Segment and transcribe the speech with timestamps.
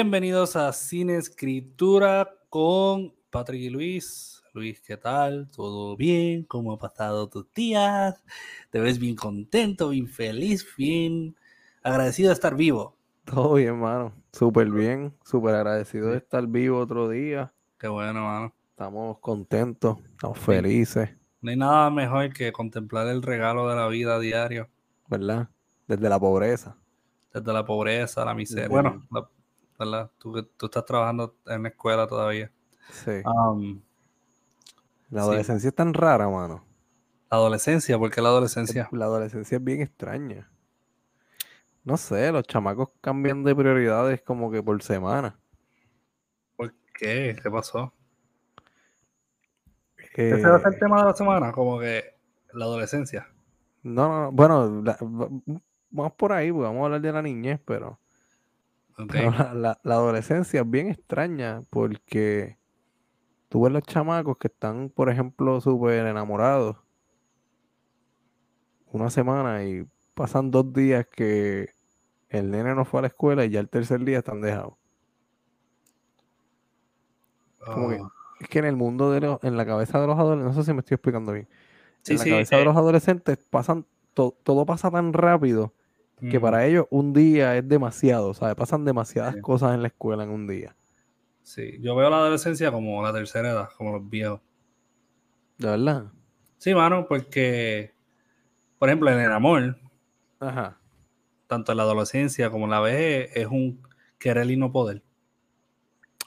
[0.00, 4.40] Bienvenidos a Cine Escritura con Patrick y Luis.
[4.54, 5.50] Luis, ¿qué tal?
[5.50, 6.44] ¿Todo bien?
[6.44, 8.22] ¿Cómo ha pasado tus días?
[8.70, 11.34] ¿Te ves bien contento, bien feliz, bien
[11.82, 12.96] agradecido de estar vivo?
[13.24, 14.12] Todo bien, hermano.
[14.32, 17.52] Súper bien, súper agradecido de estar vivo otro día.
[17.76, 18.54] Qué bueno, hermano.
[18.70, 21.10] Estamos contentos, estamos felices.
[21.40, 24.68] No hay nada mejor que contemplar el regalo de la vida a diario.
[25.08, 25.48] ¿Verdad?
[25.88, 26.76] Desde la pobreza.
[27.34, 28.68] Desde la pobreza, la miseria.
[28.68, 29.04] Bueno,
[29.78, 30.10] ¿verdad?
[30.18, 32.50] Tú, tú estás trabajando en la escuela todavía.
[32.90, 33.22] Sí.
[33.24, 33.80] Um,
[35.10, 36.64] la adolescencia es tan rara, mano.
[37.30, 38.88] La adolescencia, ¿por qué la adolescencia?
[38.92, 40.50] La adolescencia es bien extraña.
[41.84, 45.38] No sé, los chamacos cambian de prioridades como que por semana.
[46.56, 47.36] ¿Por qué?
[47.42, 47.92] ¿Qué pasó?
[50.14, 51.52] ¿Ese va a ser el tema de la semana?
[51.52, 52.16] Como que
[52.52, 53.28] la adolescencia.
[53.82, 54.82] No, no, bueno,
[55.90, 58.00] vamos por ahí, pues, vamos a hablar de la niñez, pero,
[58.98, 62.58] la, adolescencia es bien extraña porque
[63.48, 66.76] tú ves los chamacos que están, por ejemplo, súper enamorados
[68.90, 71.74] una semana y pasan dos días que
[72.28, 74.74] el nene no fue a la escuela y ya el tercer día están dejados.
[77.64, 78.10] Como que, ah.
[78.40, 80.66] es que en el mundo de los, en la cabeza de los adolescentes, no sé
[80.66, 81.48] si me estoy explicando bien.
[82.06, 85.74] en la cabeza de los adolescentes pasan, todo pasa tan rápido
[86.20, 88.54] que para ellos un día es demasiado, ¿sabes?
[88.54, 90.74] Pasan demasiadas cosas en la escuela en un día.
[91.42, 94.40] Sí, yo veo la adolescencia como la tercera edad, como los viejos.
[95.58, 96.12] ¿De verdad?
[96.58, 97.92] Sí, mano, porque,
[98.78, 99.78] por ejemplo, en el amor,
[100.40, 100.78] Ajá.
[101.46, 103.82] tanto en la adolescencia como en la vejez, es un
[104.18, 105.02] querer y no poder.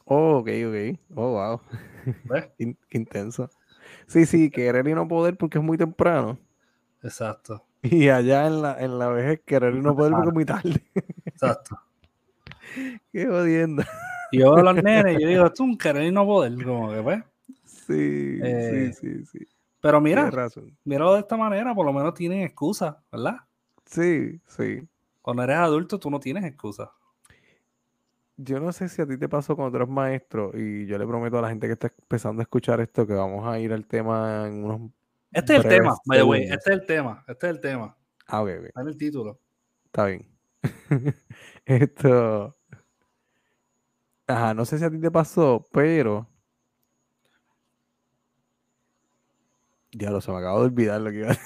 [0.06, 1.00] Oh, ok, ok.
[1.16, 1.62] Oh, wow.
[2.24, 2.50] ¿Ves?
[2.90, 3.50] intenso.
[4.08, 6.40] Sí, sí, querer y no poder porque es muy temprano.
[7.04, 7.66] Exacto.
[7.84, 10.84] Y allá en la, en la vejez querer y no poder porque es muy tarde.
[11.26, 11.80] Exacto.
[13.12, 13.88] Qué jodienda.
[14.32, 16.26] Y yo veo a los nenes y yo digo, esto es un querer y no
[16.26, 17.24] poder, como que pues.
[17.66, 19.40] Sí, sí, eh, sí, sí.
[19.82, 20.30] Pero mira,
[20.86, 23.38] míralo de esta manera, por lo menos tienen excusa, ¿verdad?
[23.86, 24.88] Sí, sí.
[25.22, 26.92] Cuando eres adulto, tú no tienes excusa.
[28.38, 31.40] Yo no sé si a ti te pasó cuando eres maestro, y yo le prometo
[31.40, 34.48] a la gente que está empezando a escuchar esto que vamos a ir al tema
[34.48, 34.92] en unos
[35.32, 36.44] este es el tema, by the way.
[36.44, 37.24] Este es el tema.
[37.28, 37.98] Este es el tema.
[38.28, 39.40] Ah, ok, Está en el título.
[39.86, 40.28] Está bien.
[41.66, 42.58] Esto.
[44.28, 46.28] Ajá, no sé si a ti te pasó, pero.
[49.92, 51.44] Diablo, se me acabó de olvidar lo que iba a decir.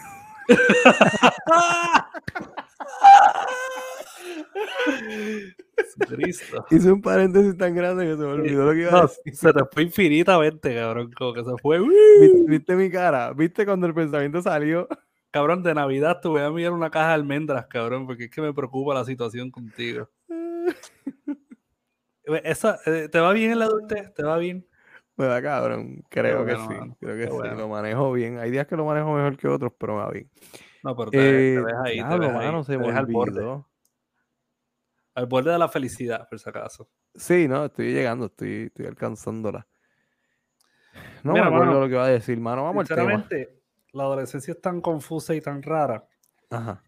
[6.08, 6.66] Cristo.
[6.72, 9.36] Hice un paréntesis tan grande que se me olvidó lo que iba a decir.
[9.36, 11.12] Se te fue infinitamente, cabrón.
[11.12, 11.80] Como que se fue.
[12.48, 13.34] ¿Viste, mi cara?
[13.34, 14.88] ¿Viste cuando el pensamiento salió?
[15.32, 18.40] Cabrón, de Navidad te voy a enviar una caja de almendras, cabrón, porque es que
[18.40, 20.10] me preocupa la situación contigo.
[22.24, 24.14] Esa, eh, ¿Te va bien el adultez?
[24.14, 24.66] ¿Te va bien?
[25.18, 26.96] Me va cabrón, creo que sí.
[27.02, 28.40] Creo que sí, lo manejo bien.
[28.40, 30.30] Hay días que lo manejo mejor que otros, pero me va bien.
[30.84, 31.98] No, pero te, te eh, ves ahí.
[31.98, 32.86] te ahí, se me
[35.16, 36.90] al borde de la felicidad, por si acaso.
[37.16, 39.66] Sí, no, estoy llegando, estoy, estoy alcanzándola.
[41.24, 42.64] No me acuerdo lo que iba a decir, mano.
[42.64, 43.28] Vamos al tema.
[43.94, 46.08] la adolescencia es tan confusa y tan rara
[46.50, 46.84] Ajá.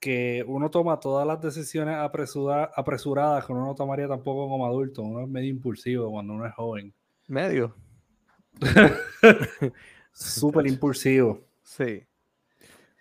[0.00, 5.02] que uno toma todas las decisiones apresuradas que uno no tomaría tampoco como adulto.
[5.02, 6.94] Uno es medio impulsivo cuando uno es joven.
[7.26, 7.74] Medio.
[10.12, 11.40] Súper impulsivo.
[11.62, 12.04] Sí.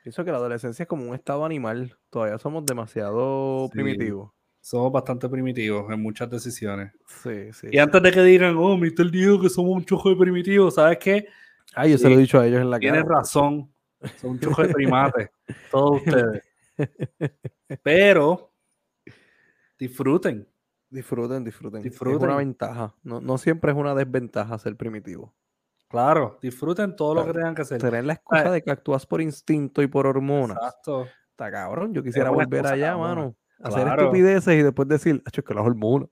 [0.07, 1.97] Pienso que la adolescencia es como un estado animal.
[2.09, 4.32] Todavía somos demasiado primitivos.
[4.61, 6.93] Somos bastante primitivos en muchas decisiones.
[7.05, 7.67] Sí, sí.
[7.73, 9.11] Y antes de que digan, oh, Mr.
[9.11, 11.28] dijo que somos un chojo de primitivos, ¿sabes qué?
[11.76, 12.93] Ay, yo se lo he dicho a ellos en la cara.
[12.93, 13.70] Tienes razón.
[14.16, 15.29] Son un chojo de primates.
[15.72, 16.41] todos ustedes.
[17.84, 18.53] Pero
[19.78, 20.47] disfruten.
[20.90, 21.82] Disfruten, disfruten.
[21.82, 22.17] disfruten.
[22.17, 22.96] Es una ventaja.
[23.03, 25.35] No, no siempre es una desventaja ser primitivo.
[25.89, 27.79] Claro, disfruten todo lo que tengan que hacer.
[27.79, 30.57] Tener la excusa de que actúas por instinto y por hormonas.
[30.57, 31.07] Exacto.
[31.31, 33.35] Está cabrón, yo quisiera volver allá, mano.
[33.61, 36.09] Hacer estupideces y después decir, hecho que las hormonas.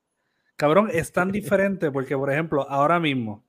[0.56, 3.44] Cabrón, es tan diferente porque, por ejemplo, ahora mismo,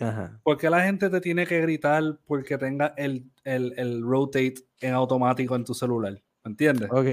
[0.00, 0.40] Ajá.
[0.42, 5.54] ¿por qué la gente te tiene que gritar porque tenga el, el, rotate en automático
[5.54, 6.14] en tu celular?
[6.44, 6.90] ¿Me entiendes?
[6.90, 7.06] Ok.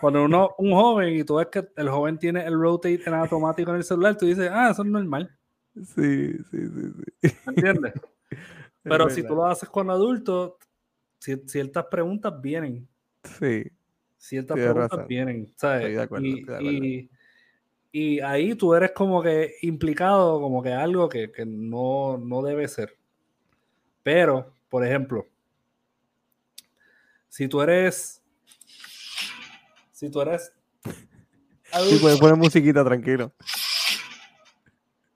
[0.00, 3.70] Cuando uno, un joven y tú ves que el joven tiene el rotate en automático
[3.72, 5.36] en el celular, tú dices, ah, eso es normal.
[5.74, 6.92] Sí, sí, sí,
[7.22, 7.36] sí.
[7.46, 7.94] ¿Entiendes?
[8.82, 10.54] Pero si tú lo haces con adultos,
[11.18, 12.88] ciertas preguntas vienen.
[13.38, 13.64] Sí.
[14.16, 15.52] Ciertas preguntas vienen.
[15.56, 16.08] ¿sabes?
[17.92, 22.96] y, ahí tú eres como que implicado como que algo que, no, no debe ser.
[24.02, 25.26] Pero, por ejemplo,
[27.28, 28.20] si tú eres.
[29.92, 30.52] Si tú eres
[31.88, 33.32] Sí, puedes poner musiquita, tranquilo.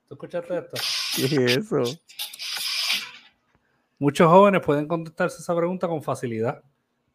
[0.07, 0.77] ¿Tú escuchaste esto?
[1.17, 1.83] ¿Qué es eso?
[3.99, 6.63] Muchos jóvenes pueden contestarse esa pregunta con facilidad,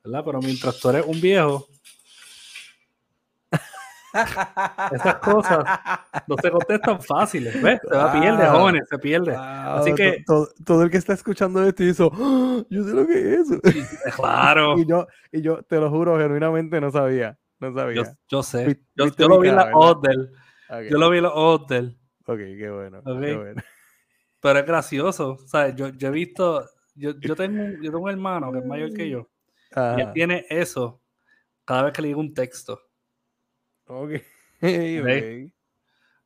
[0.05, 0.23] ¿verdad?
[0.25, 1.67] Pero mientras tú eres un viejo,
[4.93, 5.65] esas cosas
[6.27, 7.81] no se contestan fáciles, ¿ves?
[7.89, 9.35] Se va, pierde, jóvenes, se pierde.
[9.37, 10.23] Así que.
[10.27, 12.63] Todo, el que está escuchando esto dice, ¡Ah!
[12.69, 13.61] yo sé lo que es eso.
[14.17, 14.77] claro.
[14.79, 17.39] y, yo, y yo te lo juro, genuinamente no sabía.
[17.59, 18.03] No sabía.
[18.29, 18.81] Yo, sé.
[18.97, 20.31] Yo, lo vi en la Odell.
[20.91, 21.97] Yo lo vi en la Odell.
[22.27, 23.63] Ok, qué bueno, qué bueno.
[24.41, 25.39] Pero es gracioso.
[25.47, 25.75] ¿sabes?
[25.77, 26.69] Yo, yo he visto.
[26.95, 29.29] Yo, yo, tengo, yo tengo un hermano que es mayor que yo.
[29.97, 31.01] Y él tiene eso
[31.65, 32.81] cada vez que le digo un texto.
[33.87, 34.13] Ok.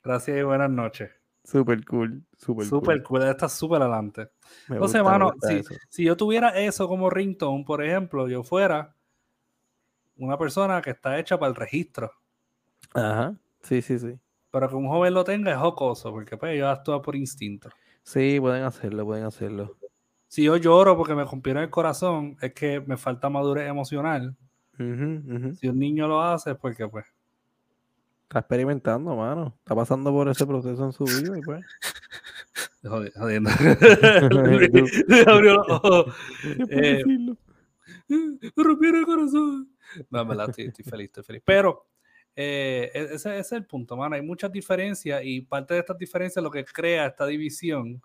[0.02, 1.10] Gracias y buenas noches.
[1.44, 2.24] Super cool.
[2.36, 3.22] Super, super cool.
[3.22, 4.28] Está súper adelante.
[4.68, 8.96] Entonces, hermano, si, si, yo tuviera eso como ringtone, por ejemplo, yo fuera
[10.16, 12.10] una persona que está hecha para el registro.
[12.94, 13.36] Ajá.
[13.62, 14.18] Sí, sí, sí.
[14.56, 17.68] Pero que un joven lo tenga es jocoso, porque pues yo actúo por instinto.
[18.02, 19.76] Sí, pueden hacerlo, pueden hacerlo.
[20.28, 24.34] Si yo lloro porque me rompieron el corazón, es que me falta madurez emocional.
[24.78, 27.04] Si un niño lo hace, es porque pues
[28.22, 29.54] Está experimentando, mano.
[29.58, 31.62] Está pasando por ese proceso en su vida y pues.
[33.14, 33.50] Jodiendo.
[35.26, 36.14] abrió los ojos.
[36.70, 37.04] Eh,
[38.08, 39.68] me rompieron el corazón.
[40.08, 41.42] No, en verdad, estoy, feliz, estoy feliz.
[41.44, 41.84] Pero
[42.36, 44.14] eh, e-, ese, es el punto, mano.
[44.14, 48.02] Hay muchas diferencias y parte de estas diferencias lo que crea esta división,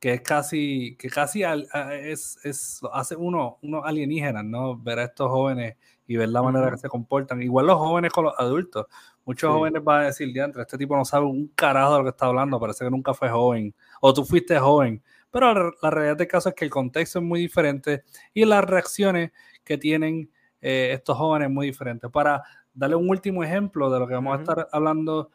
[0.00, 4.76] que es casi, que casi es, es, hace uno, uno alienígenas, ¿no?
[4.76, 5.76] Ver a estos jóvenes
[6.06, 7.40] y ver la manera que se comportan.
[7.40, 8.86] Igual los jóvenes con los adultos.
[9.24, 12.10] Muchos jóvenes van a decir, diantre, este tipo no sabe un carajo de lo que
[12.10, 15.02] está hablando, parece que nunca fue joven, o tú fuiste joven.
[15.30, 18.02] Pero la, realidad del caso es que el contexto es muy diferente
[18.34, 19.30] y las reacciones
[19.64, 20.30] que tienen
[20.60, 22.10] eh, estos jóvenes muy diferentes.
[22.10, 22.42] Para
[22.74, 25.30] darle un último ejemplo de lo que vamos a estar hablando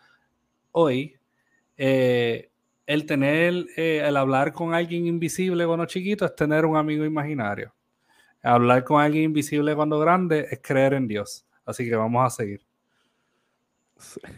[0.71, 1.15] hoy,
[1.77, 2.49] eh,
[2.85, 7.73] el tener, eh, el hablar con alguien invisible cuando chiquito es tener un amigo imaginario.
[8.41, 11.45] Hablar con alguien invisible cuando grande es creer en Dios.
[11.65, 12.61] Así que vamos a seguir.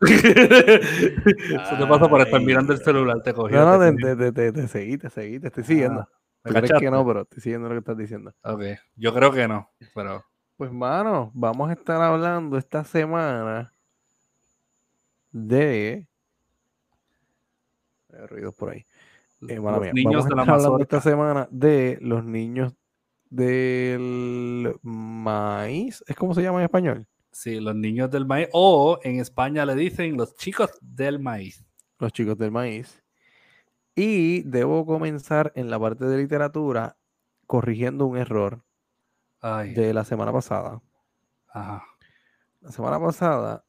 [0.00, 3.58] Eso te pasa por estar mirando el celular, te cogió.
[3.58, 6.08] No, no, te, te, te, seguí, te seguí, te estoy siguiendo.
[6.44, 8.34] Ah, crees que no, pero estoy siguiendo lo que estás diciendo.
[8.42, 8.62] Ok,
[8.96, 10.24] yo creo que no, pero...
[10.58, 13.72] Pues, mano, vamos a estar hablando esta semana
[15.30, 16.08] de...
[18.12, 18.84] Hay ruidos por ahí.
[19.48, 22.74] Eh, los niños vamos a estar hablando esta semana de los niños
[23.30, 26.02] del maíz.
[26.08, 27.06] ¿Es como se llama en español?
[27.30, 28.48] Sí, los niños del maíz.
[28.52, 31.64] O en España le dicen los chicos del maíz.
[32.00, 33.00] Los chicos del maíz.
[33.94, 36.96] Y debo comenzar en la parte de literatura
[37.46, 38.64] corrigiendo un error
[39.42, 40.80] de la semana pasada.
[41.48, 41.84] Ajá.
[42.60, 43.64] La semana pasada,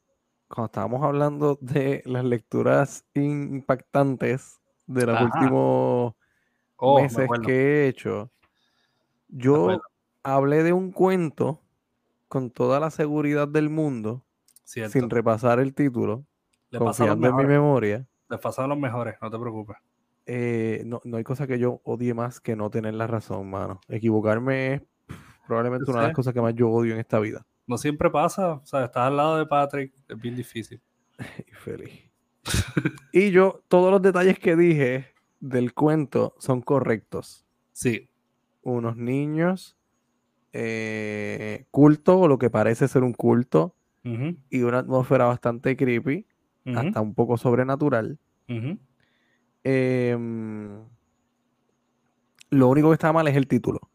[0.48, 6.14] cuando estábamos hablando de las lecturas impactantes de los últimos
[6.76, 8.30] oh, meses que he hecho,
[9.28, 9.80] yo
[10.22, 11.62] hablé de un cuento
[12.26, 14.24] con toda la seguridad del mundo,
[14.64, 16.24] sin repasar el título,
[16.70, 18.06] Le confiando en mi memoria.
[18.28, 19.76] Le pasaron los mejores, no te preocupes.
[20.26, 23.80] Eh, no, hay cosa que yo odie más que no tener la razón, mano.
[23.88, 24.82] Equivocarme es
[25.50, 27.44] probablemente una de las cosas que más yo odio en esta vida.
[27.66, 30.80] No siempre pasa, o sea, estás al lado de Patrick, es bien difícil.
[31.48, 31.90] y feliz.
[33.12, 35.06] y yo, todos los detalles que dije
[35.40, 37.44] del cuento son correctos.
[37.72, 38.10] Sí.
[38.62, 39.76] Unos niños
[40.52, 46.26] eh, culto, o lo que parece ser un culto, y una atmósfera bastante creepy,
[46.76, 48.20] hasta un poco sobrenatural.
[49.64, 50.84] Em,
[52.50, 53.90] lo único que está mal es el título.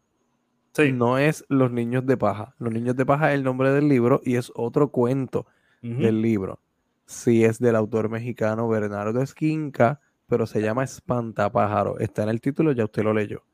[0.92, 2.54] No es Los Niños de Paja.
[2.58, 5.46] Los Niños de Paja es el nombre del libro y es otro cuento
[5.80, 6.60] del libro.
[7.06, 11.98] Sí es del autor mexicano Bernardo Esquinca, pero se llama Espantapájaro.
[12.00, 13.44] Está en el título, ya usted lo leyó.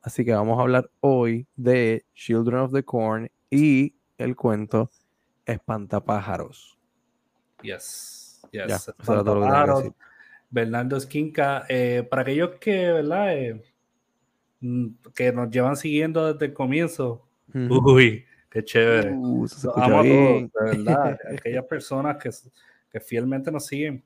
[0.00, 4.90] Así que vamos a hablar hoy de Children of the Corn y el cuento
[5.44, 6.78] Espantapájaros.
[7.62, 8.88] Yes, yes.
[8.98, 9.90] Espantapájaros.
[10.48, 13.36] Bernardo Esquinca, eh, para aquellos que, ¿verdad?
[13.36, 13.62] Eh,
[15.14, 17.26] que nos llevan siguiendo desde el comienzo.
[17.54, 19.12] Uy, qué chévere.
[19.12, 21.18] Uh, Amo de verdad.
[21.32, 22.30] Aquellas personas que,
[22.90, 24.02] que, fielmente nos siguen.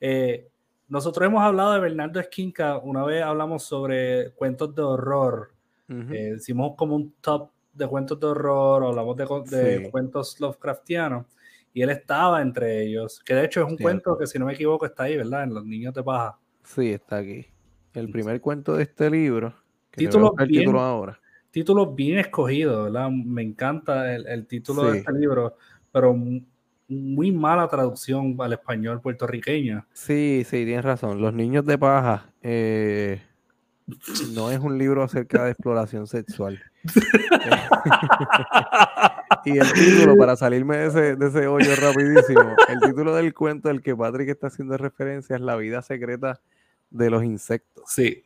[0.00, 0.48] Eh,
[0.88, 5.52] nosotros hemos hablado de Bernardo Esquinca, una vez hablamos sobre cuentos de horror.
[5.88, 11.26] Eh, hicimos como un top de cuentos de horror, hablamos de, cuentos Lovecraftianos,
[11.72, 14.52] y él estaba entre ellos, que de hecho es un cuento que si no me
[14.54, 15.44] equivoco está ahí, ¿verdad?
[15.44, 16.38] En Los Niños de Paja.
[16.64, 17.46] Sí, está aquí.
[17.92, 19.54] El primer cuento de este libro.
[19.90, 21.20] Título, bien, título ahora.
[21.50, 23.10] Título bien escogido, ¿verdad?
[23.10, 25.56] Me encanta el, título de este libro,
[25.90, 26.16] pero
[26.88, 29.86] muy mala traducción al español puertorriqueño.
[29.92, 31.20] Sí, sí, tienes razón.
[31.20, 33.20] Los niños de paja eh,
[34.32, 36.60] no es un libro acerca de exploración sexual.
[39.44, 43.68] y el título, para salirme de ese, de ese hoyo rapidísimo, el título del cuento
[43.68, 46.40] del que Patrick está haciendo referencia es La vida secreta
[46.90, 47.84] de los insectos.
[47.86, 48.24] Sí,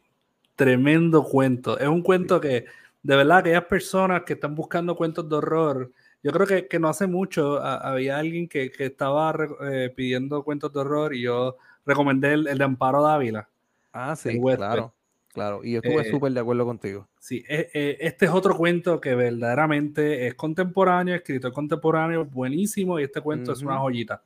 [0.56, 1.78] tremendo cuento.
[1.78, 2.64] Es un cuento que,
[3.02, 5.92] de verdad, aquellas personas que están buscando cuentos de horror,
[6.23, 9.34] yo creo que, que no hace mucho había alguien que, que estaba
[9.70, 13.49] eh, pidiendo cuentos de horror y yo recomendé el, de Amparo Dávila.
[13.92, 14.94] Ah, sí, claro.
[15.34, 17.08] Claro, y yo estuve eh, súper de acuerdo contigo.
[17.18, 23.20] Sí, e, este es otro cuento que verdaderamente es contemporáneo, escrito contemporáneo, buenísimo, y este
[23.20, 24.23] cuento es una joyita.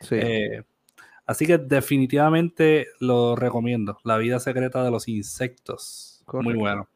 [0.00, 0.14] Sí.
[0.18, 0.62] Eh,
[1.26, 3.98] así que definitivamente lo recomiendo.
[4.04, 6.24] La vida secreta de los insectos.
[6.32, 6.88] Muy bueno.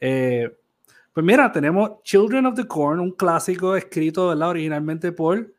[0.00, 0.50] Eh,
[1.12, 5.52] pues mira, tenemos Children of the Corn, un clásico escrito originalmente por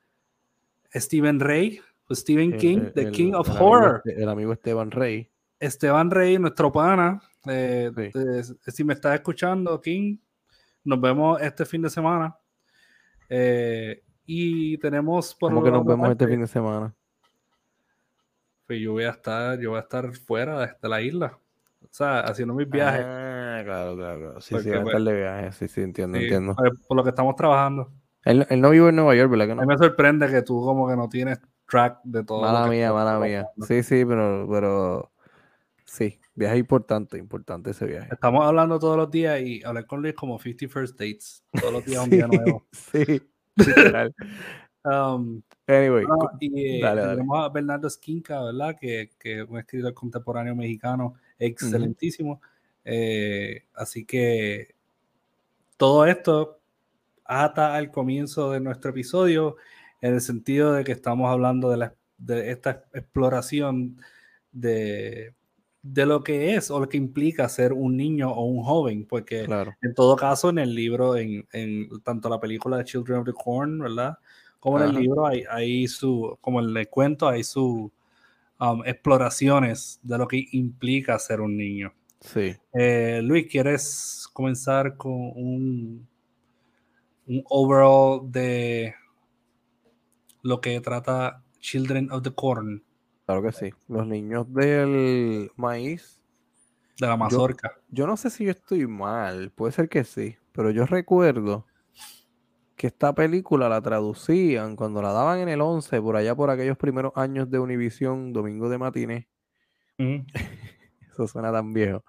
[0.93, 1.79] Stephen Ray,
[2.11, 4.01] Stephen King, The King of Horror.
[4.05, 5.29] el amigo Esteban Rey.
[5.59, 7.21] Esteban Rey, nuestro pana.
[7.47, 7.91] Eh,
[8.67, 10.17] si me estás escuchando, King,
[10.83, 12.35] nos vemos este fin de semana.
[13.29, 16.93] Eh, y tenemos por ¿Cómo que nos vemos este fin de semana?
[18.67, 21.37] Pues yo voy a estar, yo voy a estar fuera de, la isla.
[21.81, 23.05] O sea, haciendo mis viajes.
[23.05, 25.51] Ah, claro, claro, Sí, sí, a estar pues, de viaje.
[25.51, 26.55] Sí, sí, entiendo, entiendo.
[26.87, 27.91] Por lo que estamos trabajando.
[28.23, 29.61] Él, no vive en Nueva York, ¿verdad que no?
[29.61, 31.39] A mí me sorprende que tú como que no tienes
[31.69, 32.41] track de todo.
[32.41, 33.49] Mala mía, mala mía.
[33.67, 35.13] Sí, sí, pero, pero
[35.93, 38.09] Sí, viaje importante, importante ese viaje.
[38.11, 41.43] Estamos hablando todos los días y hablar con Luis como 50 First Dates.
[41.51, 42.65] Todos los días un día nuevo.
[42.71, 43.21] sí,
[43.55, 44.15] literal.
[44.85, 46.05] Um, anyway,
[46.39, 48.77] y eh, tenemos a Bernardo Esquinca, ¿verdad?
[48.79, 52.41] Que, es un escritor contemporáneo mexicano excelentísimo.
[52.85, 54.75] Eh, así que
[55.77, 56.59] todo esto
[57.25, 59.55] ata al comienzo de nuestro episodio
[60.01, 63.97] en el sentido de que estamos hablando de, la, de esta exploración
[64.51, 65.33] de
[65.83, 69.45] de lo que es o lo que implica ser un niño o un joven, porque
[69.81, 71.45] en todo caso en el libro, en,
[72.03, 74.17] tanto la película de Children of the Corn, ¿verdad?
[74.63, 77.91] Como en el libro hay, hay, su, como en el cuento hay sus
[78.61, 81.93] um, exploraciones de lo que implica ser un niño.
[82.21, 82.55] Sí.
[82.71, 86.07] Eh, Luis, ¿quieres comenzar con un,
[87.27, 88.95] un overall de
[90.43, 92.81] lo que trata Children of the Corn?
[93.25, 93.69] Claro que sí.
[93.89, 96.21] Los niños del maíz.
[97.01, 97.69] De la mazorca.
[97.89, 101.65] Yo, no sé si yo estoy mal, puede ser que sí, pero yo recuerdo
[102.75, 106.77] que esta película la traducían cuando la daban en el 11, por allá por aquellos
[106.77, 109.25] primeros años de Univisión, Domingo de Matines.
[109.97, 112.03] Eso suena tan viejo.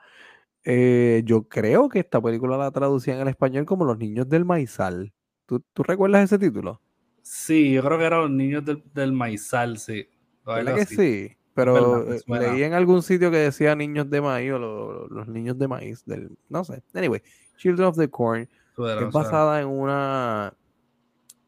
[0.64, 5.12] Eh, yo creo que esta película la traducían en español como Los Niños del Maizal.
[5.46, 6.80] ¿Tú, recuerdas ese título?
[7.20, 10.08] Sí, yo creo que era Los Niños del, del Maizal, sí.
[10.46, 11.36] ¿Verdad que sí?
[11.54, 15.68] Pero eh, leí en algún sitio que decía niños de maíz o los niños de
[15.68, 16.82] maíz del no sé.
[16.92, 17.22] Anyway,
[17.56, 20.54] Children of the Corn es basada en una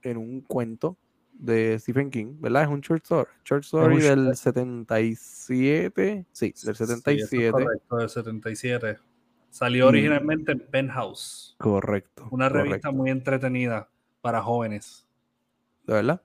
[0.03, 0.97] en un cuento
[1.33, 2.63] de Stephen King, ¿verdad?
[2.65, 7.27] Es un short story, short story del 77, sí, del 77.
[7.29, 8.99] Sí, correcto, del 77.
[9.51, 11.57] Salió originalmente en Penthouse.
[11.59, 12.29] Correcto.
[12.31, 13.89] Una revista muy entretenida
[14.21, 15.07] para jóvenes.
[15.85, 16.23] ¿De verdad?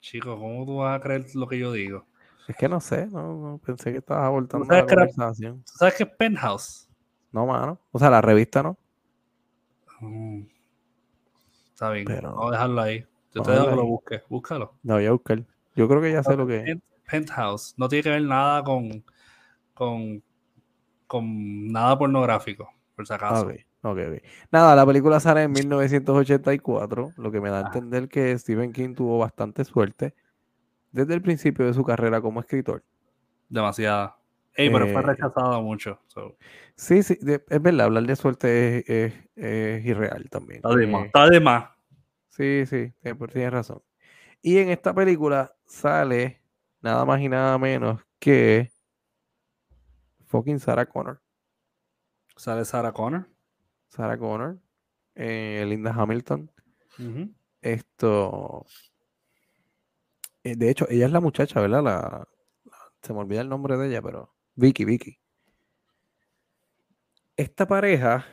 [0.00, 2.06] Chico, ¿cómo tú vas a creer lo que yo digo?
[2.48, 5.62] Es que no sé, no, pensé que estabas voltando la conversación.
[5.64, 6.89] ¿Sabes qué es Penthouse?
[7.32, 7.78] No, mano.
[7.92, 8.76] O sea, la revista no.
[10.00, 10.42] Mm.
[11.72, 13.06] Está bien, vamos a dejarlo ahí.
[13.34, 14.74] Yo te dejo que lo busques, búscalo.
[14.82, 15.44] No, voy a buscar.
[15.76, 16.78] Yo creo que ya sé lo que es.
[17.10, 17.74] Penthouse.
[17.76, 19.04] No tiene que ver nada con,
[19.74, 20.22] con,
[21.06, 23.46] con nada pornográfico, por si acaso.
[23.46, 24.22] Ok, ok.
[24.52, 27.66] Nada, la película sale en 1984, lo que me da a ah.
[27.66, 30.14] entender que Stephen King tuvo bastante suerte
[30.92, 32.84] desde el principio de su carrera como escritor.
[33.48, 34.19] Demasiada.
[34.60, 35.98] Ey, pero fue eh, rechazado mucho.
[36.76, 39.14] Sí, sí, es verdad, hablar de suerte es,
[39.86, 40.60] irreal también.
[40.62, 41.72] Está de más, eh,
[42.28, 42.92] Sí, sí,
[43.32, 43.82] tienes razón.
[44.42, 46.42] Y en esta película sale
[46.82, 48.70] nada más y nada menos que
[50.26, 51.22] fucking Sarah Connor.
[52.36, 53.30] ¿Sale Sarah Connor?
[53.88, 54.58] Sarah Connor,
[55.14, 56.50] eh, Linda Hamilton.
[57.62, 58.66] Esto.
[60.44, 61.82] Eh, de hecho, ella es la muchacha, ¿verdad?
[61.82, 62.28] La,
[63.00, 64.34] se me olvida el nombre de ella, pero.
[64.54, 65.18] Vicky, Vicky.
[67.36, 68.26] Esta pareja,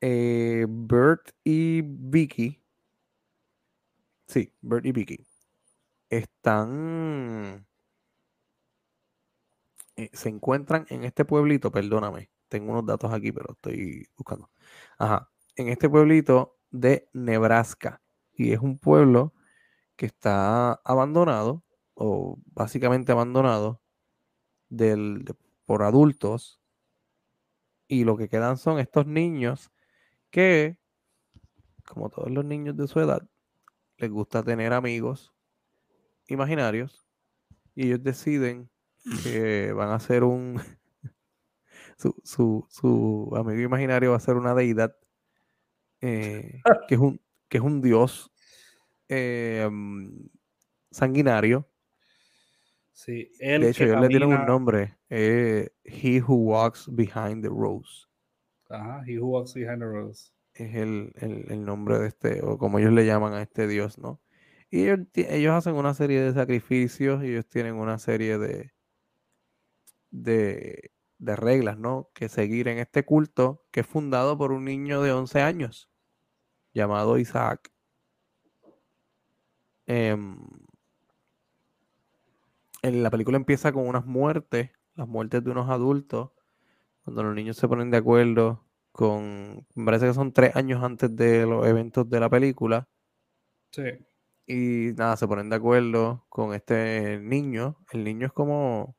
[0.00, 2.62] eh, Bert y Vicky.
[4.26, 5.26] Sí, Bert y Vicky.
[6.10, 7.66] Están.
[10.12, 12.30] se encuentran en este pueblito, perdóname.
[12.48, 14.50] Tengo unos datos aquí, pero estoy buscando.
[14.98, 15.30] Ajá.
[15.56, 18.02] En este pueblito de Nebraska.
[18.32, 19.34] y es un pueblo
[19.96, 23.82] que está abandonado o básicamente abandonado
[24.68, 25.24] del,
[25.68, 26.62] por adultos
[27.88, 29.70] y lo que quedan son estos niños
[30.30, 30.78] que,
[31.84, 33.28] como todos los niños de su edad,
[33.98, 35.34] les gusta tener amigos
[36.26, 37.06] imaginarios
[37.74, 38.70] y ellos deciden
[39.22, 40.58] que van a ser un...
[42.24, 44.96] su, su, amigo imaginario va a ser una deidad
[46.00, 48.32] eh, que, es un, que es un dios
[49.10, 49.68] eh,
[50.90, 51.68] sanguinario.
[52.98, 54.98] Sí, de hecho, ellos le tienen un nombre.
[55.08, 58.08] Eh, he Who Walks Behind the Rose.
[58.68, 60.32] Ajá, He Who Walks Behind the Rose.
[60.52, 64.20] Es el, el, nombre de este, o como ellos le llaman a este dios, ¿no?
[64.68, 68.72] Y ellos, hacen una serie de sacrificios y ellos tienen una serie de,
[70.10, 72.10] de, de, reglas, ¿no?
[72.14, 75.88] Que seguir en este culto que es fundado por un niño de 11 años
[76.74, 77.70] llamado Isaac.
[79.86, 80.36] Em,
[82.82, 86.30] la película empieza con unas muertes, las muertes de unos adultos,
[87.02, 91.14] cuando los niños se ponen de acuerdo con, me parece que son tres años antes
[91.14, 92.88] de los eventos de la película.
[93.70, 93.82] Sí.
[94.46, 97.76] Y nada, se ponen de acuerdo con este niño.
[97.92, 98.96] El niño es como...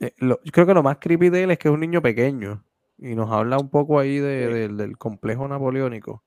[0.00, 2.64] Eh, yo creo que lo más creepy de él es que es un niño pequeño.
[2.98, 6.24] Y nos habla un poco ahí del complejo napoleónico.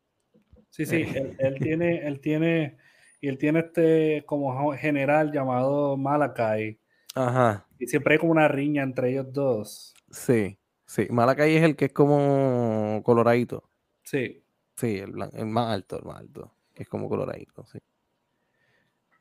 [0.70, 1.36] Sí, sí, eh.
[1.40, 2.78] él, tiene, él tiene,
[3.24, 6.78] y él tiene este como general llamado Malakai.
[7.16, 7.66] Ajá.
[7.80, 9.94] Y siempre hay como una riña entre ellos dos.
[10.12, 11.08] Sí, sí.
[11.10, 13.64] Malakai es el que es como coloradito.
[14.04, 14.44] Sí.
[14.76, 16.54] Sí, el, más alto, el más alto.
[16.74, 17.80] Que es como coloradito, sí.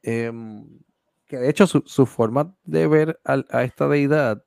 [0.02, 0.80] Em,
[1.26, 4.44] que de hecho su, su forma de ver a esta deidad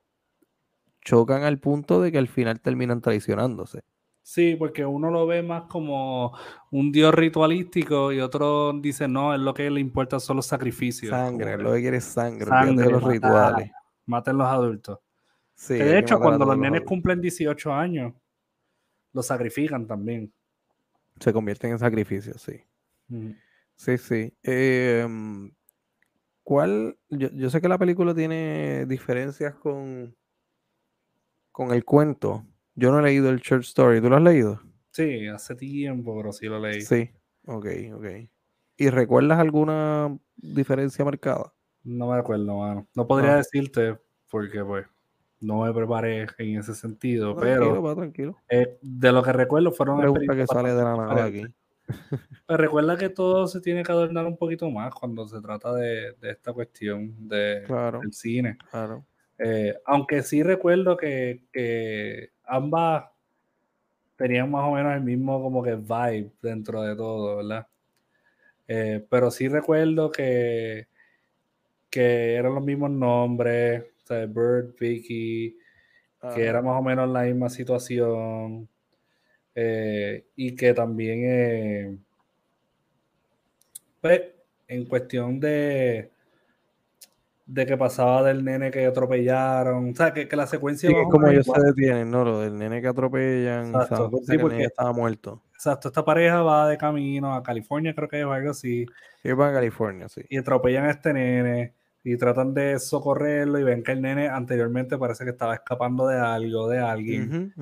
[1.00, 3.84] chocan al punto de que al final terminan traicionándose.
[4.26, 6.36] Sí, porque uno lo ve más como
[6.72, 11.10] un dios ritualístico y otro dice, no, es lo que le importa son los sacrificios.
[11.10, 13.70] Sangre, lo que quiere es sangre, sangre los rituales.
[14.04, 14.98] Maten los adultos.
[15.54, 18.14] Sí, de hecho, cuando los nenes cumplen 18 años,
[19.12, 20.32] los sacrifican también.
[21.20, 22.60] Se convierten en sacrificios, sí.
[23.76, 24.34] Sí, sí.
[24.42, 25.52] Em,
[26.42, 26.98] ¿Cuál?
[27.10, 30.16] Yo, yo, sé que la película tiene diferencias con,
[31.52, 32.44] con el cuento.
[32.76, 34.00] Yo no he leído el Church Story.
[34.00, 34.60] ¿Tú lo has leído?
[34.92, 36.82] Sí, hace tiempo, pero sí lo leí.
[36.82, 37.10] Sí,
[37.46, 38.06] ok, ok.
[38.76, 41.52] ¿Y recuerdas alguna diferencia marcada?
[41.82, 42.86] No me acuerdo, mano.
[42.94, 43.36] No podría ah.
[43.36, 43.98] decirte
[44.30, 44.86] porque, pues,
[45.40, 48.36] no me preparé en ese sentido, pero va, tranquilo.
[48.48, 51.44] Eh, de lo que recuerdo fueron Pregunta que sale de la nada aquí.
[52.46, 56.16] Pero recuerda que todo se tiene que adornar un poquito más cuando se trata de,
[56.22, 58.58] esta cuestión de, del cine.
[58.70, 59.06] Claro.
[59.38, 63.04] Eh, aunque sí recuerdo que, ambas
[64.16, 67.66] tenían más o menos el mismo como que vibe dentro de todo, ¿verdad?
[68.68, 70.88] Eh, pero sí recuerdo que,
[71.90, 75.58] que eran los mismos nombres, o sea, Bird, Vicky,
[76.34, 78.68] que era más o menos la misma situación.
[79.54, 82.04] Eh, y que también,
[84.02, 84.22] pues,
[84.68, 86.10] en cuestión de,
[87.46, 89.90] de que pasaba del nene que atropellaron.
[89.90, 90.90] O sea, que, que la secuencia.
[90.90, 92.24] Sí, es como ellos se detienen, ¿no?
[92.24, 93.68] Lo del nene que atropellan.
[93.68, 95.42] Exacto, sí, porque estaba muerto.
[95.54, 98.84] Exacto, esta pareja va de camino a California, creo que es algo así.
[99.22, 100.22] Sí, va a California, sí.
[100.28, 104.98] Y atropellan a este nene y tratan de socorrerlo y ven que el nene anteriormente
[104.98, 107.54] parece que estaba escapando de algo, de alguien.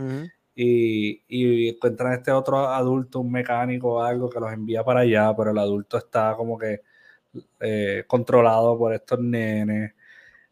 [0.56, 5.00] Y, y, encuentran a este otro adulto, un mecánico o algo que los envía para
[5.00, 6.82] allá, pero el adulto está como que
[7.60, 9.92] eh, controlado por estos nenes.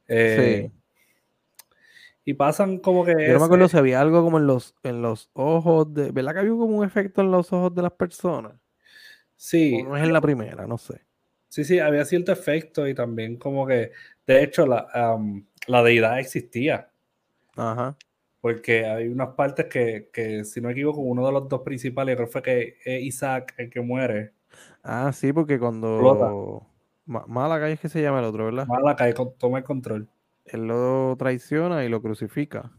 [0.08, 0.70] Eh,
[2.24, 3.12] y pasan como que.
[3.12, 6.12] Yo no me acuerdo si había algo como en los, en los ojos de.
[6.12, 8.54] ¿Verdad que había como un efecto en los ojos de las personas?
[9.36, 9.82] Sí.
[9.82, 11.00] no es en la primera, no sé.
[11.48, 13.92] Sí, sí, había cierto efecto y también como que.
[14.26, 15.18] De hecho, la,
[15.66, 16.90] la deidad existía.
[17.56, 17.96] Ajá.
[18.40, 22.16] Porque hay unas partes que, que, si no me equivoco, uno de los dos principales,
[22.16, 24.32] creo que fue que es Isaac el que muere.
[24.82, 26.66] Ah, sí, porque cuando.
[27.04, 28.66] Malakai es que se llama el otro, ¿verdad?
[28.66, 30.08] Malakai toma el control.
[30.44, 32.72] Él lo traiciona y lo crucifica.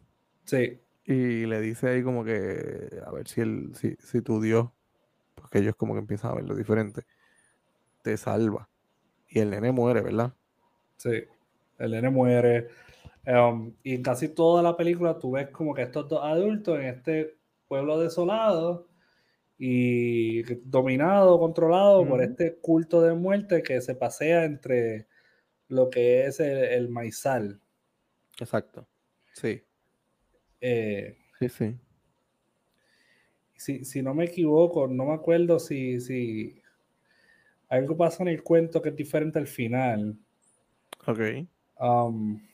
[0.46, 0.80] Sí.
[1.06, 4.70] Y le dice ahí como que, a ver si, él, si, si tu Dios,
[5.36, 7.04] porque ellos como que empiezan a verlo diferente,
[8.02, 8.70] te salva.
[9.28, 10.34] Y el nene muere, ¿verdad?
[10.98, 11.24] Sí,
[11.80, 12.70] el nene muere.
[13.26, 16.88] Um, y en casi toda la película tú ves como que estos dos adultos en
[16.88, 18.88] este pueblo desolado
[19.66, 25.08] y dominado, controlado por este culto de muerte que se pasea entre
[25.70, 27.62] lo que es el, maizal.
[28.42, 28.86] Exacto.
[29.32, 29.64] Sí.
[30.60, 31.78] Eh, sí, sí.
[33.56, 36.62] Si, si, no me equivoco, no me acuerdo si, si
[37.70, 40.20] algo pasa en el cuento que es diferente al final.
[41.08, 41.20] Ok.
[41.80, 42.46] Um,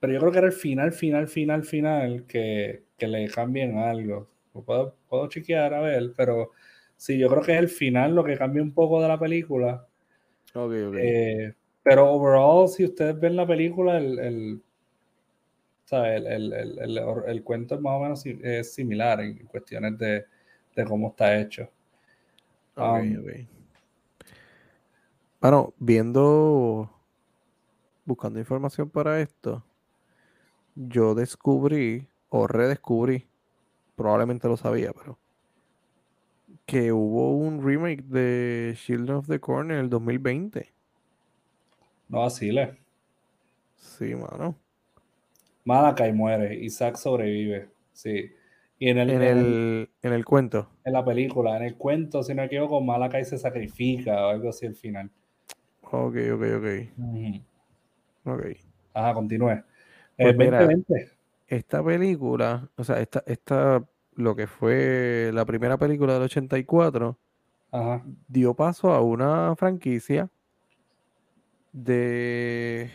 [0.00, 4.28] pero yo creo que era el final, final, final, final que, que le cambien algo.
[4.52, 6.52] Puedo, puedo chequear a ver, pero
[6.96, 9.86] sí, yo creo que es el final lo que cambia un poco de la película.
[10.54, 10.94] Ok, ok.
[10.98, 14.62] Eh, pero overall, si ustedes ven la película, el, el,
[15.90, 20.24] el, el, el cuento más o menos es similar en cuestiones de,
[20.74, 21.70] de cómo está hecho.
[22.74, 23.46] Okay, um,
[25.40, 26.90] Bueno, viendo,
[28.04, 29.64] buscando información para esto,
[30.76, 33.26] yo descubrí o redescubrí,
[33.96, 35.18] probablemente lo sabía, pero
[36.66, 40.72] que hubo un remake de Children of the Corn en el 2020.
[42.08, 42.76] No vacile.
[43.76, 44.56] Sí, mano.
[45.64, 48.30] Malakai muere, Isaac sobrevive, sí.
[48.78, 50.68] Y en el, en el, en el cuento.
[50.84, 54.50] En la película, en el cuento, si no me equivoco, Malakai se sacrifica o algo
[54.50, 55.10] así al final.
[55.82, 56.66] Ok, ok, ok.
[58.26, 58.44] Ok.
[58.92, 59.62] Ajá, continúe.
[60.16, 60.36] Pues
[61.46, 67.16] esta película, o sea, esta, esta, lo que fue la primera película del 84,
[68.28, 70.30] dio paso a una franquicia
[71.72, 72.90] de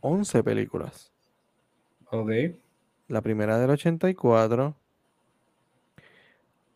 [0.00, 1.12] 11 películas.
[2.10, 2.30] Ok.
[3.08, 4.76] La primera del 84.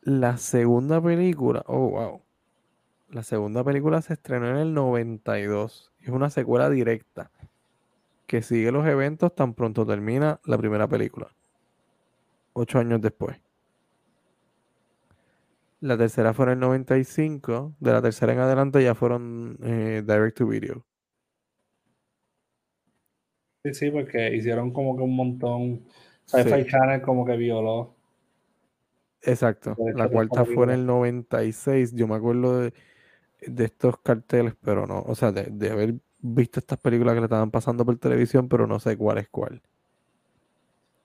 [0.02, 2.22] La segunda película, oh wow.
[3.10, 5.92] La segunda película se estrenó en el 92.
[6.00, 7.30] Es una secuela directa
[8.26, 11.28] que sigue los eventos tan pronto termina la primera película.
[12.52, 13.38] Ocho años después.
[15.80, 17.74] La tercera fue en el 95.
[17.78, 20.84] De la tercera en adelante ya fueron eh, direct to video.
[23.64, 25.84] Sí, sí, porque hicieron como que un montón.
[26.24, 27.94] Sci-Fi Channel como que violó.
[29.22, 29.76] Exacto.
[29.94, 31.94] La cuarta fue en el 96.
[31.94, 32.72] Yo me acuerdo de,
[33.46, 35.02] de estos carteles, pero no.
[35.02, 38.66] O sea, de, de haber visto estas películas que le estaban pasando por televisión, pero
[38.66, 39.62] no sé cuál es cuál.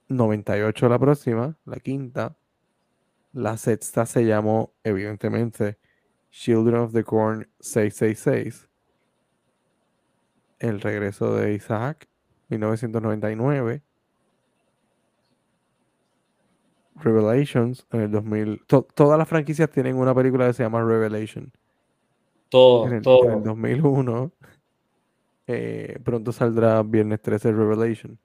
[0.08, 2.36] 98 la próxima, la quinta.
[3.32, 5.78] La sexta se llamó, evidentemente,
[6.30, 8.68] Children of the Corn 666.
[10.58, 12.08] El regreso de Isaac,
[12.48, 13.82] 1999.
[16.96, 18.64] Revelations en el 2000.
[18.94, 21.50] todas las franquicias tienen una película que se llama Revelation.
[22.48, 23.24] Todo, en todo.
[23.24, 24.30] En el 2001.
[25.46, 28.18] Eh, pronto saldrá Viernes 13 Revelation.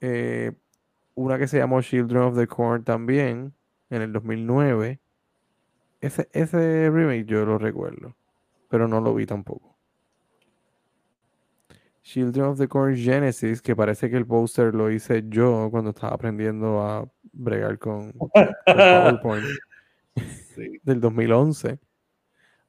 [0.00, 0.52] Eh,
[1.14, 3.54] una que se llamó Children of the Corn también,
[3.90, 5.00] en el 2009.
[6.00, 8.16] Ese, ese remake yo lo recuerdo,
[8.68, 9.76] pero no lo vi tampoco.
[12.02, 16.14] Children of the Corn Genesis, que parece que el póster lo hice yo cuando estaba
[16.14, 18.12] aprendiendo a bregar con,
[18.66, 19.44] PowerPoint
[20.82, 21.78] del 2011.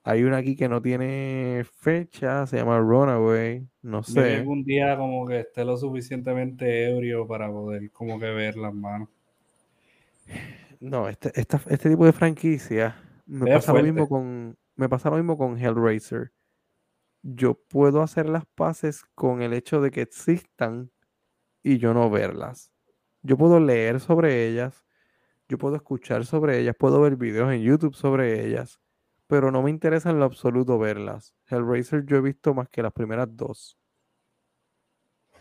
[0.06, 4.36] Hay una aquí que no tiene fecha, se llama Runaway, no sé.
[4.36, 9.10] algún día como que esté lo suficientemente ebrio para poder como que ver las manos.
[10.80, 15.38] No, este, este tipo de franquicia me pasa lo mismo con me pasa lo mismo
[15.38, 16.34] con Hellraiser.
[17.22, 20.92] Yo puedo hacer las paces con el hecho de que existan
[21.62, 22.72] y yo no verlas.
[23.22, 24.84] Yo puedo leer sobre ellas,
[25.48, 28.82] yo puedo escuchar sobre ellas, puedo ver videos en YouTube sobre ellas,
[29.34, 31.34] pero no me interesa en lo absoluto verlas.
[31.48, 33.80] Hellraiser yo he visto más que las primeras dos.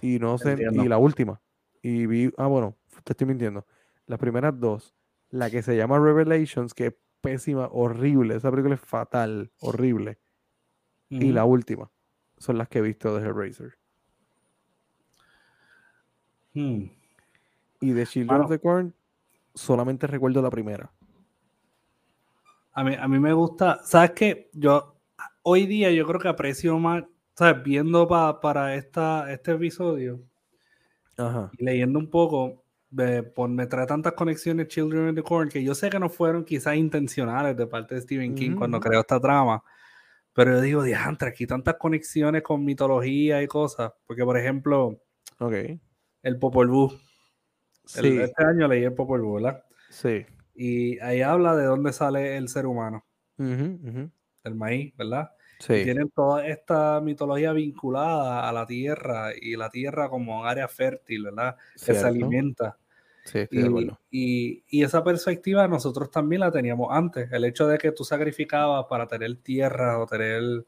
[0.01, 1.43] Y no sé, y la última.
[1.83, 3.67] Y vi, ah, bueno, te estoy mintiendo.
[4.07, 4.95] Las primeras dos.
[5.29, 8.35] La que se llama Revelations, que es pésima, horrible.
[8.35, 10.19] Esa película es fatal, horrible.
[11.11, 11.91] Y la última.
[12.39, 13.75] Son las que he visto de Hellraiser.
[16.55, 16.85] Hmm.
[17.83, 18.95] Y de Children of the Corn,
[19.55, 20.91] solamente recuerdo la primera.
[22.73, 24.51] A mí, a mí me gusta, ¿sabes qué?
[24.53, 24.99] Yo
[25.43, 27.05] hoy día yo creo que aprecio más,
[27.37, 27.63] ¿sabes?
[27.63, 30.21] Viendo para esta, este episodio
[31.59, 35.91] y leyendo un poco, me trae tantas conexiones Children of the Corn que yo sé
[35.91, 39.63] que no fueron quizás intencionales de parte de Stephen King cuando creó esta trama,
[40.33, 45.01] pero yo digo, diantre, aquí tantas conexiones con mitología y cosas, porque por ejemplo,
[45.39, 45.81] okay.
[46.23, 46.93] el Popol Vuh.
[47.85, 48.19] Sí.
[48.19, 49.65] este año leí el Popol Vuh, ¿verdad?
[49.91, 50.25] Sí.
[50.55, 53.05] Y ahí habla de dónde sale el ser humano.
[53.39, 55.31] El maíz, ¿verdad?
[55.59, 55.85] Sí.
[55.85, 61.25] tienen toda esta mitología vinculada a la tierra y la tierra como un área fértil,
[61.25, 61.57] ¿verdad?
[61.75, 62.77] Que se alimenta.
[63.25, 63.47] Sí,
[64.11, 67.31] y, y, esa perspectiva nosotros también la teníamos antes.
[67.31, 70.65] El hecho de que tú sacrificabas para tener tierra o tener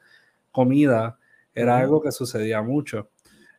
[0.52, 1.18] comida
[1.52, 3.10] era algo que sucedía mucho.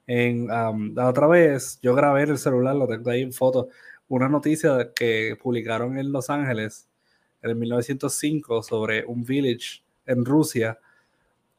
[0.07, 3.67] En, la otra vez yo grabé en el celular, lo tengo ahí en fotos,
[4.07, 6.87] una noticia que publicaron en Los Ángeles,
[7.41, 10.79] en el 1905 sobre un village en Rusia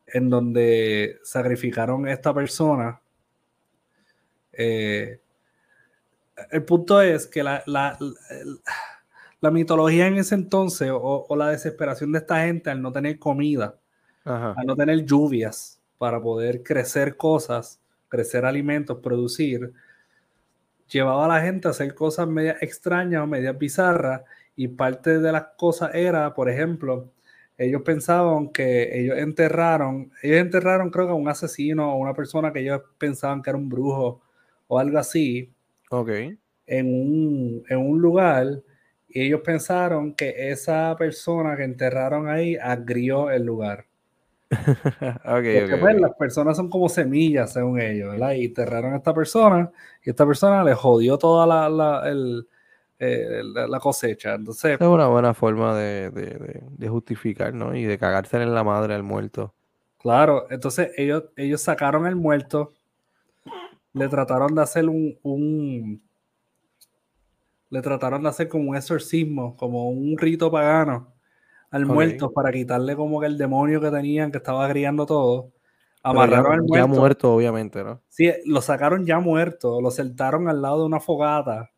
[0.07, 3.01] en donde sacrificaron a esta persona.
[4.53, 5.21] Eh,
[6.51, 12.45] el punto es que la, la, mitología en ese entonces o, la desesperación de esta
[12.45, 13.79] gente al no tener comida,
[14.25, 19.73] al no tener lluvias para poder crecer cosas, crecer alimentos, producir,
[20.89, 24.23] llevaba a la gente a hacer cosas media extrañas o media bizarras
[24.55, 27.13] y parte de las cosas era, por ejemplo,
[27.59, 32.53] ellos pensaban que ellos enterraron, ellos enterraron creo que a un asesino o una persona
[32.53, 34.21] que ellos pensaban que era un brujo
[34.69, 35.53] o algo así.
[35.91, 36.11] Ok.
[36.67, 38.63] En un, en un lugar
[39.09, 43.87] y ellos pensaron que esa persona que enterraron ahí agrió el lugar.
[44.49, 48.33] Porque pues, las personas son como semillas, según ellos, ¿verdad?
[48.33, 49.71] Y enterraron a esta persona
[50.05, 52.47] y esta persona le jodió toda la, la, el,
[52.99, 54.35] eh, la, cosecha.
[54.35, 57.75] Entonces, es una buena forma de, de, de, justificar, ¿no?
[57.75, 59.53] Y de cagarse en la madre al muerto.
[59.99, 62.73] Claro, entonces ellos, ellos sacaron el muerto,
[63.93, 66.03] le trataron de hacer un, un,
[67.71, 71.16] le trataron de hacer como un exorcismo, como un rito pagano
[71.71, 75.53] al muerto para quitarle como que el demonio que tenían, que estaba criando todo.
[76.03, 76.77] Amarraron al muerto.
[76.77, 78.01] Ya muerto, obviamente, ¿no?
[78.09, 81.71] Sí, lo sacaron ya muerto, lo sentaron al lado de una fogata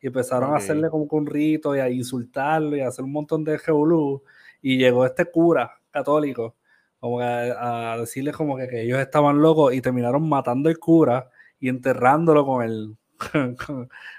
[0.00, 3.44] y empezaron a hacerle como un rito y a insultarlo y a hacer un montón
[3.44, 4.22] de revolú.
[4.62, 6.56] Y llegó este cura católico
[6.98, 12.44] como a, decirle como que, ellos estaban locos y terminaron matando al cura y enterrándolo
[12.44, 12.96] con el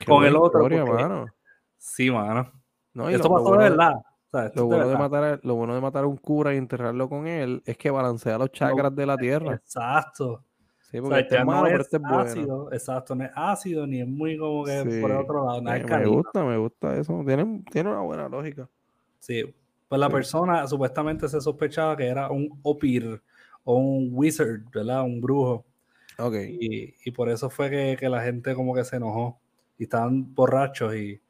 [0.07, 0.67] con, el otro.
[1.77, 2.51] Sí, mano.
[2.93, 3.93] No, Esto pasó de verdad.
[4.31, 7.27] Lo, bueno de matar a, lo bueno de matar a un cura y enterrarlo con
[7.27, 9.55] él es que balancea los chakras de la tierra.
[9.55, 10.43] Exacto.
[10.91, 14.07] Sí, porque este es malo, pero este es ácido, Exacto, no es ácido ni es
[14.07, 15.61] muy como que por el otro lado.
[15.61, 17.23] No me, gusta, me gusta eso.
[17.25, 18.69] Tiene, tiene una buena lógica.
[19.19, 19.43] Sí,
[19.89, 23.21] pues la persona supuestamente se sospechaba que era un opir
[23.65, 25.03] o un wizard, ¿verdad?
[25.03, 25.65] Un brujo.
[26.17, 26.35] Ok.
[26.35, 29.39] Y, y por eso fue que, que, la gente como que se enojó
[29.77, 31.21] y estaban borrachos y,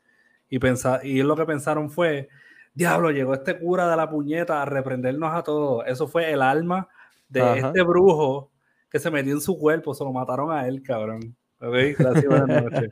[0.50, 2.30] y, pensar, y lo que pensaron fue,
[2.78, 5.84] diablo, llegó este cura de la puñeta a reprendernos a todos.
[5.88, 6.88] Eso fue el alma
[7.28, 8.52] de este brujo
[8.90, 11.36] que se metió en su cuerpo, se lo mataron a él, cabrón.
[11.60, 12.90] Ok, gracias, buenas noches.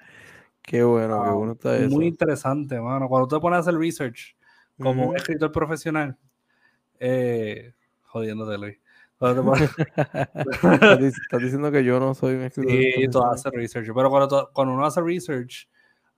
[0.64, 1.96] qué bueno, qué bueno está eso.
[1.96, 3.08] Muy interesante, mano.
[3.08, 4.36] Cuando te pones a hacer research
[4.80, 6.18] como un escritor profesional,
[7.00, 8.80] eh, jodiéndote, Luis.
[9.22, 12.72] estás, diciendo que yo no soy un escritor.
[12.72, 13.88] Sí, tú haces research.
[13.96, 15.70] Pero cuando, cuando uno hace research,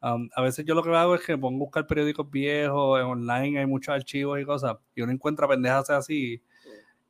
[0.02, 3.06] um, a veces yo lo que hago es que pongo a buscar periódicos viejos, en
[3.06, 6.42] online hay muchos archivos y cosas, y uno encuentra pendejas así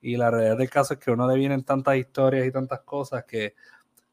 [0.02, 3.56] y la realidad del caso es que uno deviene tantas historias y tantas cosas que,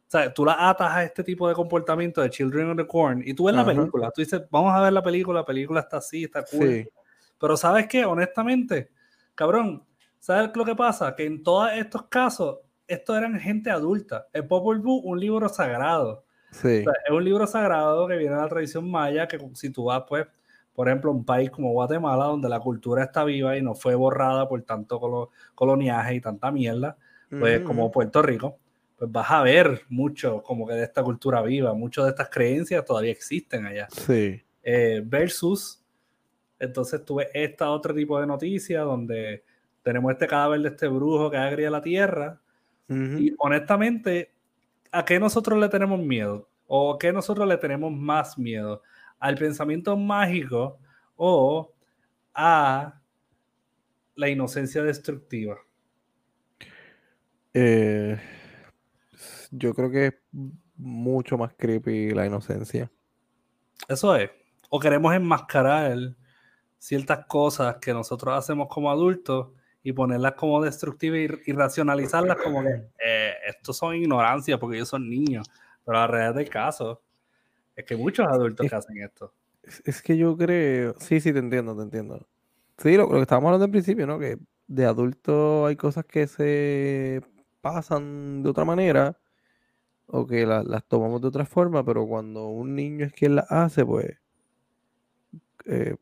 [0.07, 0.33] ¿sabes?
[0.35, 3.45] Tú la atas a este tipo de comportamiento de Children of the Corn y tú
[3.45, 6.45] ves la película, tú dices, vamos a ver la película, la película está así, está
[6.45, 6.91] cool.
[7.39, 8.05] Pero ¿sabes qué?
[8.05, 8.91] Honestamente,
[9.35, 9.85] cabrón,
[10.19, 11.15] ¿sabes lo que pasa?
[11.15, 14.27] Que en todos estos casos, estos eran gente adulta.
[14.33, 16.24] El Popol Vuh, un libro sagrado.
[16.55, 16.85] Sí.
[17.05, 20.27] es un libro sagrado que viene de la tradición maya, que si tú vas, pues,
[20.73, 24.49] por ejemplo, un país como Guatemala, donde la cultura está viva y no fue borrada
[24.49, 26.97] por tanto coloniaje y tanta mierda,
[27.29, 28.59] pues como Puerto Rico,
[28.97, 32.85] pues vas a ver mucho como que de esta cultura viva, muchas de estas creencias
[32.85, 33.89] todavía existen allá.
[33.91, 34.41] Sí.
[34.63, 35.83] Eh, versus,
[36.59, 39.45] entonces tuve esta otro tipo de noticia donde
[39.83, 42.41] tenemos este cadáver de este brujo que agria la tierra.
[42.87, 44.34] Y honestamente,
[44.95, 46.49] ¿a qué nosotros le tenemos miedo?
[46.67, 48.83] ¿O a qué nosotros le tenemos más miedo?
[49.25, 50.79] al pensamiento mágico
[51.17, 51.73] o
[52.35, 53.01] a
[54.17, 55.57] la inocencia destructiva?
[57.55, 58.21] Eh,
[59.51, 60.15] yo creo que es
[60.77, 62.91] mucho más creepy la inocencia.
[63.89, 64.31] Eso es.
[64.69, 66.17] O queremos enmascarar
[66.79, 69.53] ciertas cosas que nosotros hacemos como adultos
[69.83, 75.09] y ponerlas como destructivas y, racionalizarlas como que eh, estos son ignorancias porque ellos son
[75.09, 75.49] niños.
[75.85, 77.03] Pero la realidad del caso
[77.77, 79.33] es que muchos adultos que hacen esto.
[79.85, 82.27] Es, que yo creo, sí, sí, te entiendo, te entiendo.
[82.79, 84.19] Sí, lo, que estábamos hablando al principio, ¿no?
[84.19, 87.23] Que de adulto hay cosas que se
[87.61, 89.19] pasan de otra manera
[90.07, 93.87] o que las tomamos de otra forma, pero cuando un niño es quien las hace,
[93.87, 94.19] pues
[95.65, 95.97] eh,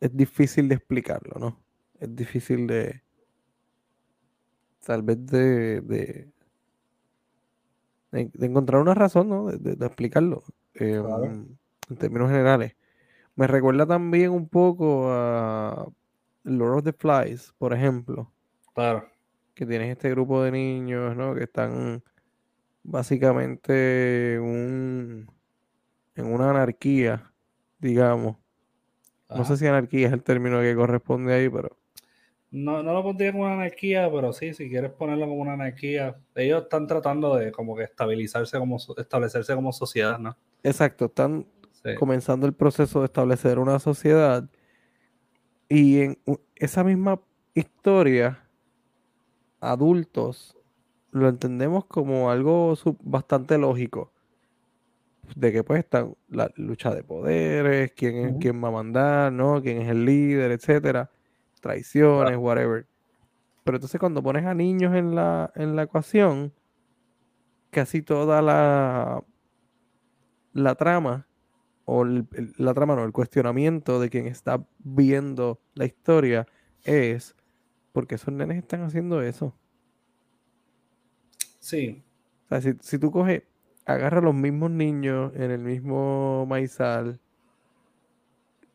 [0.00, 1.60] es difícil de explicarlo, ¿no?
[2.00, 3.02] Es difícil de
[4.84, 6.28] tal vez de, de,
[8.12, 9.46] encontrar una razón, ¿no?
[9.46, 10.42] De, explicarlo.
[10.74, 11.56] Em,
[11.90, 12.76] en términos generales.
[13.34, 15.88] Me recuerda también un poco a
[16.42, 18.32] Lord of the Flies, por ejemplo.
[18.74, 19.08] Claro.
[19.54, 21.34] Que tienes este grupo de niños, ¿no?
[21.34, 22.02] Que están
[22.82, 25.30] básicamente un,
[26.14, 27.32] en una anarquía,
[27.78, 28.36] digamos.
[29.28, 31.77] No sé si anarquía es el término que corresponde ahí, pero.
[32.50, 36.16] No, no lo pondría como una anarquía, pero sí, si quieres ponerlo como una anarquía,
[36.34, 40.36] ellos están tratando de como que estabilizarse como establecerse como sociedad, ¿no?
[40.62, 41.46] Exacto, están
[41.98, 44.48] comenzando el proceso de establecer una sociedad
[45.68, 46.18] y en
[46.56, 47.20] esa misma
[47.54, 48.48] historia,
[49.60, 50.56] adultos
[51.10, 54.12] lo entendemos como algo bastante lógico.
[55.36, 59.60] De que pues está la lucha de poderes, quién es quién va a mandar, ¿no?
[59.60, 61.10] Quién es el líder, etcétera,
[61.60, 62.86] traiciones, whatever.
[63.64, 66.52] Pero entonces cuando pones a niños en la, en la ecuación,
[67.70, 69.22] casi toda la,
[70.52, 71.26] la trama,
[71.84, 76.46] o la trama no, el cuestionamiento de quien está viendo la historia
[76.84, 77.34] es
[77.92, 79.54] porque esos nenes están haciendo eso.
[81.60, 82.04] Sí.
[82.50, 83.42] O sea, si, tú coges,
[83.84, 87.20] agarras a los mismos niños en el mismo maizal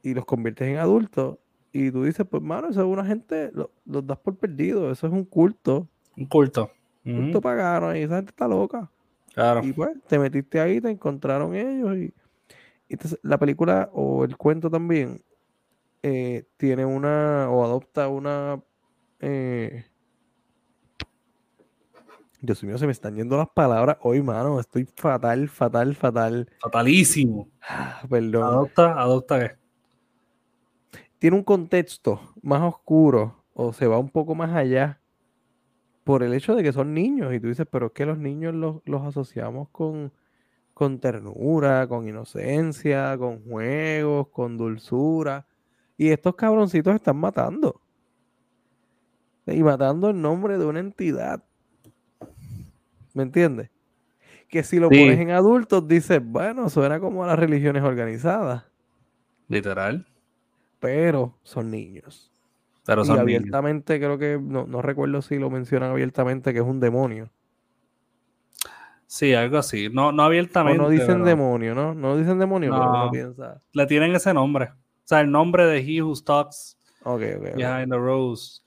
[0.01, 1.37] y los conviertes en adultos
[1.73, 3.51] y tú dices, pues, mano, eso es una gente,
[3.86, 5.89] los das por perdido, eso es un culto.
[6.15, 6.71] Un culto.
[7.03, 8.89] Un culto pagano y esa gente está loca.
[9.33, 9.62] Claro.
[9.65, 12.13] Y pues, te metiste ahí, te encontraron ellos y,
[12.88, 15.23] entonces la película o el cuento también
[16.03, 18.62] eh, tiene una o adopta una
[19.19, 19.86] eh,
[22.43, 24.59] Dios mío, se me están yendo las palabras hoy, mano.
[24.59, 26.49] Estoy fatal, fatal, fatal.
[26.59, 27.47] Fatalísimo.
[27.62, 28.43] Ah, perdón.
[28.43, 29.62] Adopta, adopta qué.
[31.23, 34.99] Tiene un contexto más oscuro o se va un poco más allá
[36.03, 37.33] por el hecho de que son niños.
[37.33, 40.12] Y tú dices, pero es que los niños los, los asociamos con,
[40.73, 45.47] con ternura, con inocencia, con juegos, con dulzura.
[45.95, 47.79] Y estos cabroncitos están matando.
[49.47, 51.41] Y matando en nombre de una entidad
[53.13, 53.69] ¿Me entiendes?
[54.49, 58.65] Que si lo pones en adultos, dices, bueno, suena como a las religiones organizadas.
[59.47, 60.05] Literal.
[60.83, 62.29] Pero son niños.
[62.85, 66.81] Pero son y abiertamente creo que, no, recuerdo si lo mencionan abiertamente, que es un
[66.81, 67.29] demonio.
[69.07, 69.89] Sí, algo así.
[69.89, 70.77] No, no abiertamente.
[70.77, 71.93] no dicen demonio, ¿no?
[71.93, 73.61] No dicen demonio, pero uno piensa.
[73.71, 74.65] Le tienen ese nombre.
[74.65, 78.61] O sea, el nombre de He Who Stalks okay, okay, Behind the Rose.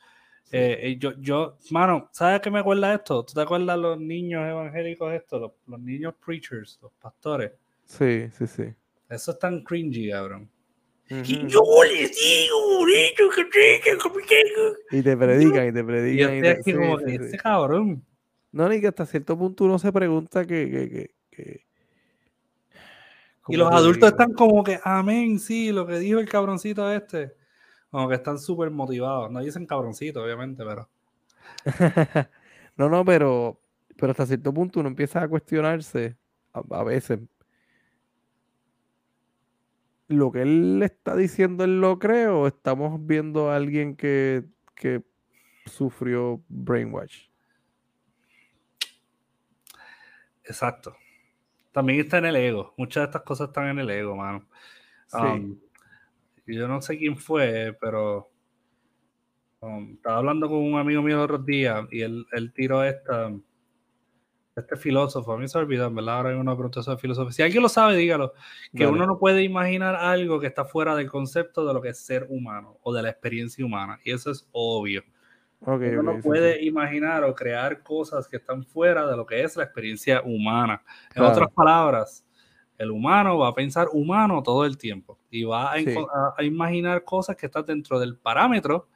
[0.53, 3.25] Eh, eh, yo, yo, mano, ¿sabes qué me acuerda esto?
[3.25, 5.53] ¿Tú te acuerdas los niños evangélicos estos?
[5.67, 7.53] Los, niños preachers, los pastores.
[7.85, 8.75] Sí, sí, sí.
[9.11, 10.49] Eso es tan cringy, cabrón.
[11.09, 12.85] Y yo les digo,
[13.51, 16.35] que Y te predican, y te predican.
[16.35, 18.05] Y yo estoy aquí como que este cabrón.
[18.53, 21.67] No, ni que hasta cierto punto uno se pregunta que, que, que,
[23.49, 27.35] y los adultos están como que, amén, sí, lo que dijo el cabroncito este.
[27.91, 29.31] Como que están súper motivados.
[29.31, 30.89] No dicen cabroncito, obviamente, pero.
[32.77, 33.61] no, no, pero,
[33.97, 36.17] pero hasta cierto punto uno empieza a cuestionarse
[36.53, 37.21] a, veces.
[40.09, 45.03] ¿Lo que él está diciendo él lo cree o estamos viendo a alguien que, que
[45.65, 47.29] sufrió brainwash?
[50.45, 50.97] Exacto.
[51.73, 52.73] También está en el ego.
[52.77, 54.47] Muchas de estas cosas están en el ego, mano.
[55.09, 55.19] Sí.
[55.19, 55.59] Um,
[56.47, 58.31] yo no sé quién fue, pero
[59.61, 63.33] um, estaba hablando con un amigo mío los otros días y él, él tiró esta,
[64.57, 66.17] este filósofo, a mí se olvidó, ¿verdad?
[66.17, 67.33] Ahora hay una pregunta sobre filosofía.
[67.33, 68.33] Si alguien lo sabe, dígalo.
[68.75, 71.99] Que uno no puede imaginar algo que está fuera del concepto de lo que es
[71.99, 74.01] ser humano o de la experiencia humana.
[74.03, 75.03] Y eso es obvio.
[75.61, 79.65] uno no puede imaginar o crear cosas que están fuera de lo que es la
[79.65, 80.83] experiencia humana.
[81.15, 82.27] En otras palabras,
[82.79, 87.45] el humano va a pensar humano todo el tiempo y va a, imaginar cosas que
[87.45, 88.89] están dentro del parámetro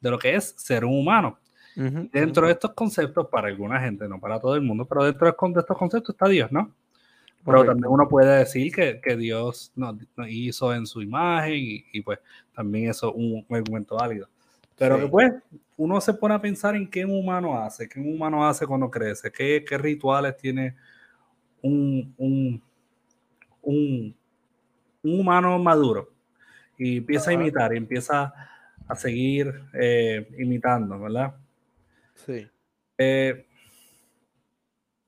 [0.00, 1.38] de lo que es ser un humano.
[1.74, 5.60] Dentro de estos conceptos, para alguna gente, no para todo el mundo, pero dentro de
[5.60, 6.72] estos conceptos está Dios, ¿no?
[7.44, 9.96] Pero también uno puede decir que, Dios nos,
[10.28, 12.20] hizo en su imagen y, pues
[12.54, 14.28] también eso es un, argumento válido.
[14.78, 15.32] Pero que pues
[15.76, 18.90] uno se pone a pensar en qué un humano hace, qué un humano hace cuando
[18.90, 20.76] crece, qué, qué rituales tiene
[21.62, 22.62] un, un
[23.62, 24.14] un,
[25.02, 26.10] humano maduro
[26.78, 28.32] y empieza a imitar y empieza
[28.86, 31.34] a seguir eh, imitando, ¿verdad?
[32.26, 32.46] Sí.
[32.98, 33.46] Eh,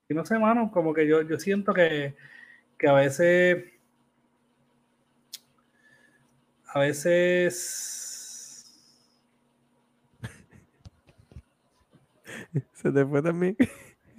[0.08, 2.14] y no sé, mano, como que yo, yo siento que,
[2.78, 3.64] que a veces,
[6.74, 8.70] a veces...
[12.72, 13.56] Se te fue también.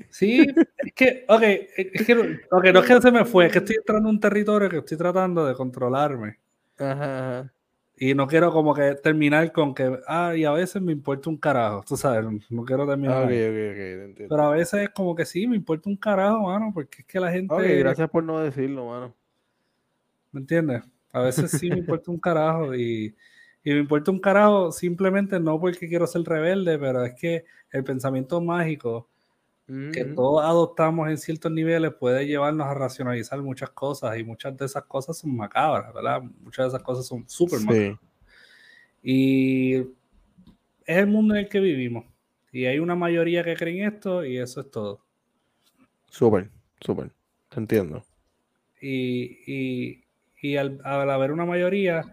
[0.09, 0.45] Sí,
[0.77, 4.09] es que, ok, es que, no es que se me fue, es que estoy entrando
[4.09, 6.39] en un territorio que estoy tratando de controlarme.
[6.77, 7.51] Ajá,
[7.97, 11.37] Y no quiero como que terminar con que, ah, y a veces me importa un
[11.37, 13.23] carajo, tú sabes, no quiero terminar.
[13.23, 16.71] Ok, ok, ok, Pero a veces es como que sí, me importa un carajo, mano,
[16.73, 17.53] porque es que la gente...
[17.53, 19.15] Ok, gracias por no decirlo, mano.
[20.33, 20.83] ¿Me entiendes?
[21.13, 23.15] A veces sí me importa un carajo y,
[23.63, 27.85] y me importa un carajo simplemente no porque quiero ser rebelde, pero es que el
[27.85, 29.09] pensamiento mágico
[29.67, 34.65] que todos adoptamos en ciertos niveles puede llevarnos a racionalizar muchas cosas y muchas de
[34.65, 36.21] esas cosas son macabras, ¿verdad?
[36.21, 37.99] Muchas de esas cosas son súper macabras.
[39.01, 42.05] Y es el mundo en el que vivimos.
[42.51, 45.01] Y hay una mayoría que cree en esto y eso es todo.
[46.09, 46.49] Súper,
[46.79, 47.11] súper.
[47.49, 48.05] Te entiendo.
[48.79, 49.99] Y,
[50.57, 52.03] al, haber una mayoría,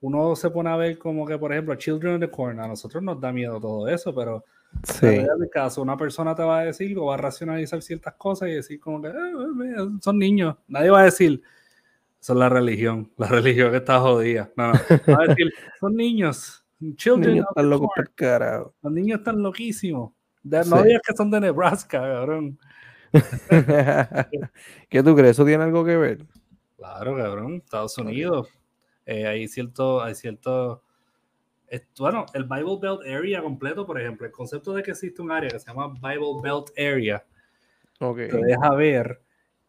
[0.00, 3.02] uno se pone a ver como que, por ejemplo, Children of the Corn, a nosotros
[3.02, 4.44] nos da miedo todo eso, pero
[4.84, 5.06] Sí.
[5.06, 8.52] En caso, una persona te va a decir o va a racionalizar ciertas cosas y
[8.52, 10.56] decir como que ah, son niños.
[10.68, 11.42] Nadie va a decir,
[12.20, 14.50] eso es la religión, la religión que está jodida.
[14.56, 14.78] No, no.
[15.08, 16.64] Va a decir, son niños.
[16.94, 18.74] Children están locos por carajo.
[18.82, 20.12] Los niños están loquísimos.
[20.44, 22.58] no digas que son de Nebraska, cabrón.
[24.88, 25.32] ¿Qué tú crees?
[25.32, 26.26] ¿Eso tiene algo que ver?
[26.76, 27.54] Claro, cabrón.
[27.56, 28.48] Estados Unidos.
[29.06, 30.84] Eh, hay cierto, hay cierto
[31.98, 35.50] bueno, el Bible Belt Area completo, por ejemplo, el concepto de que existe un área
[35.50, 37.24] que se llama Bible Belt Area,
[38.00, 38.28] okay.
[38.28, 39.20] te deja ver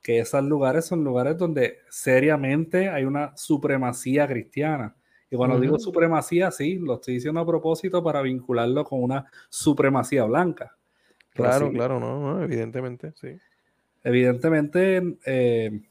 [0.02, 4.96] que esos lugares son lugares donde seriamente hay una supremacía cristiana.
[5.32, 10.24] Y cuando digo supremacía, sí, lo estoy diciendo a propósito para vincularlo con una supremacía
[10.24, 10.76] blanca.
[11.34, 13.38] Claro, claro, no, evidentemente, sí.
[14.04, 15.82] Evidentemente, eh,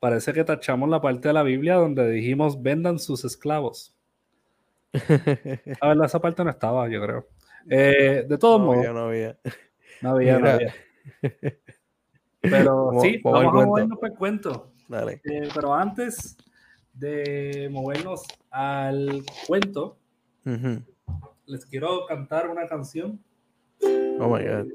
[0.00, 3.94] parece que tachamos la parte de la Biblia donde dijimos vendan sus esclavos.
[5.80, 7.26] A ver, esa parte no estaba, yo creo.
[7.68, 8.84] Eh, de todos modos.
[8.92, 9.36] no había.
[10.00, 10.74] No había, no había.
[12.40, 14.72] Pero sí, vamos a movernos para el cuento.
[14.88, 15.20] Dale.
[15.24, 16.36] Eh, pero antes
[16.92, 19.96] de movernos al cuento,
[21.46, 23.18] les quiero cantar una canción.
[23.82, 24.72] Oh my God.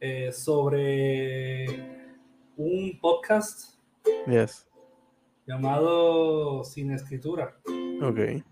[0.00, 1.66] Eh, sobre
[2.56, 3.76] un podcast.
[4.26, 4.66] Yes.
[5.46, 7.56] Llamado Sin Escritura.
[8.02, 8.42] Ok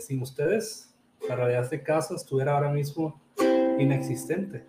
[0.00, 0.94] sin ustedes,
[1.28, 3.20] la realidad de caso estuviera ahora mismo
[3.78, 4.64] inexistente.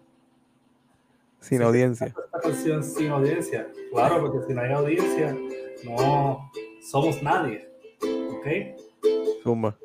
[1.39, 2.07] Sin audiencia.
[2.07, 3.67] Esta canción sin audiencia.
[3.91, 5.35] Claro, porque si no hay audiencia,
[5.83, 7.67] no somos nadie.
[8.01, 8.47] ¿Ok?
[9.43, 9.75] Zumba.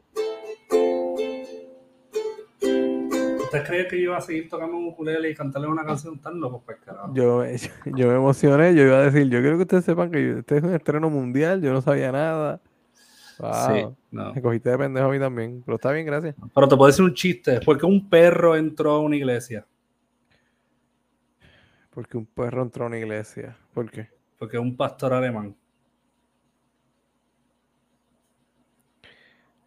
[3.47, 6.39] ¿Usted cree que yo iba a seguir tocando un ukulele y cantarle una canción tan
[6.41, 6.63] loco?
[6.65, 7.15] Pues carajo.
[7.15, 7.43] Yo,
[7.87, 10.63] yo, me emocioné, yo iba a decir, yo quiero que ustedes sepan que este es
[10.63, 12.61] un estreno mundial, yo no sabía nada.
[13.37, 14.33] Sí, no.
[14.33, 15.63] Me cogiste de pendejo a mí también.
[15.65, 16.35] Pero está bien, gracias.
[16.55, 17.61] Pero te puedo decir un chiste.
[17.61, 19.67] ¿Por qué un perro entró a una iglesia?
[21.91, 23.57] Porque un perro entró a una iglesia.
[23.75, 24.09] ¿Por qué?
[24.39, 25.55] Porque un pastor alemán.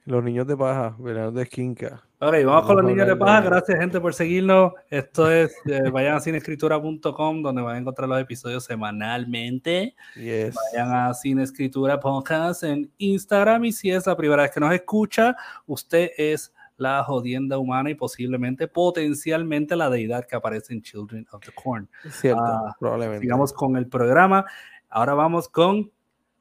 [0.10, 2.04] Los niños de paja, verano de esquinca.
[2.18, 3.42] Ok, vamos, con los niños de paja.
[3.42, 4.74] Gracias, gente, por seguirnos.
[4.90, 9.96] Esto es eh, vayan a cinescritura.com, donde van a encontrar los episodios semanalmente.
[10.16, 13.66] Vayan a Cinescritura Podcast en Instagram.
[13.66, 15.36] Y si es la primera vez que nos escucha,
[15.68, 21.46] usted es la jodienda humana y posiblemente, potencialmente, la deidad que aparece en Children of
[21.46, 21.88] the Corn.
[22.10, 23.22] Cierto, ah, probablemente.
[23.22, 24.44] Sigamos con el programa.
[24.90, 25.92] Ahora vamos con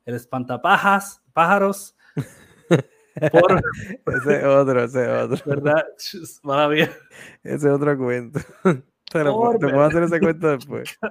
[0.07, 1.98] el espantapajas, pájaros.
[4.07, 5.39] ese otro, ese otro.
[5.47, 5.85] ¿Verdad?
[6.43, 6.91] Maravilla.
[7.43, 8.41] Ese otro cuento.
[9.11, 10.99] Te, lo, te puedo hacer ese cuento después.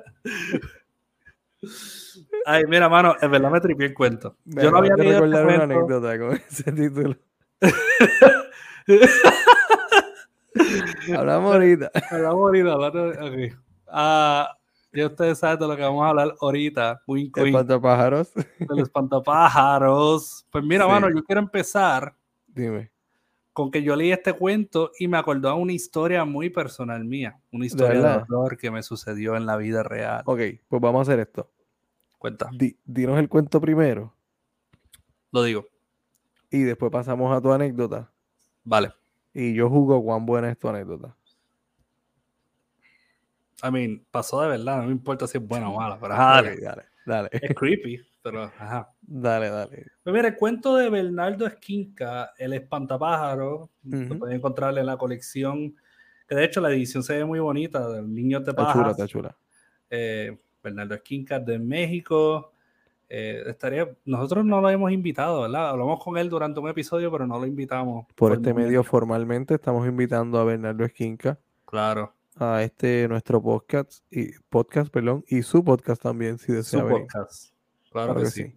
[2.45, 4.37] Ay, mira, mano, en verdad me tripié el cuento.
[4.45, 7.15] Yo no había leído este recordar una anécdota con ese título.
[11.17, 11.89] Hablamos ahorita.
[12.11, 12.77] Hablamos ahorita.
[12.77, 13.51] Okay.
[13.87, 14.57] Ah,
[14.97, 17.03] ya ustedes saben de lo que vamos a hablar ahorita.
[17.07, 18.31] El espantapájaros.
[18.59, 20.45] El espantapájaros.
[20.51, 22.15] Pues mira, mano, yo quiero empezar.
[22.47, 22.91] Dime.
[23.53, 27.39] Con que yo leí este cuento y me acordó a una historia muy personal mía.
[27.51, 30.23] Una historia de, horror que me sucedió en la vida real.
[30.25, 31.49] Ok, pues vamos a hacer esto.
[32.17, 32.49] Cuenta.
[32.85, 34.13] dinos el cuento primero.
[35.31, 35.65] Lo digo.
[36.49, 38.11] Y después pasamos a tu anécdota.
[38.63, 38.93] Vale.
[39.33, 41.15] Y yo juzgo cuán buena es tu anécdota.
[43.63, 46.57] I mean, pasó de verdad, no me importa si es buena o mala, pero dale.
[46.57, 47.29] dale, dale.
[47.31, 48.93] Es creepy, pero ajá.
[49.01, 49.85] Dale, dale.
[50.03, 55.75] Pues mira, el cuento de Bernardo Esquinca, El Espantapájaro, lo pueden encontrar en la colección,
[56.27, 58.79] que de hecho la edición se ve muy bonita, del Niños de Pájaro.
[58.79, 59.37] chula, está chula.
[59.89, 62.53] Eh, Bernardo Esquinca de México.
[63.09, 65.69] Eh, estaría, nosotros no lo hemos invitado, ¿verdad?
[65.69, 68.05] Hablamos con él durante un episodio, pero no lo invitamos.
[68.15, 71.39] Por, este medio formalmente estamos invitando a Bernardo Esquinca.
[71.65, 76.81] Claro a este nuestro podcast y podcast, perdón, y su podcast también, si desea.
[76.81, 77.53] Su podcast.
[77.91, 78.53] Claro, que, sí.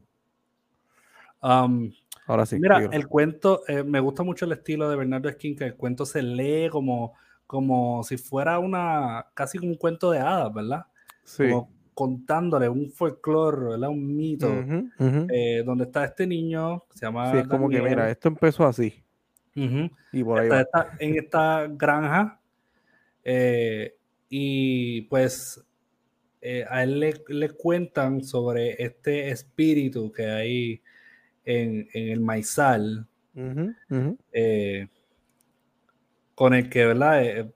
[1.42, 1.90] Um,
[2.26, 2.58] Ahora sí.
[2.60, 6.06] Mira, el cuento, eh, me gusta mucho el estilo de Bernardo Skin, que el cuento
[6.06, 7.14] se lee como,
[7.46, 10.86] como si fuera una, casi como un cuento de hadas, ¿verdad?
[11.24, 11.50] Sí.
[11.94, 14.48] contándole un folclore, un mito,
[15.28, 17.32] eh, donde está este niño, se llama...
[17.32, 19.04] Sí, es como que, mira, esto empezó así.
[19.54, 22.39] Y por ahí está, en esta granja,
[23.24, 23.96] eh,
[24.28, 25.62] y pues
[26.40, 30.82] eh, a él le, cuentan sobre este espíritu que hay
[31.44, 33.06] en, el maizal,
[36.34, 37.50] con el que, ¿verdad?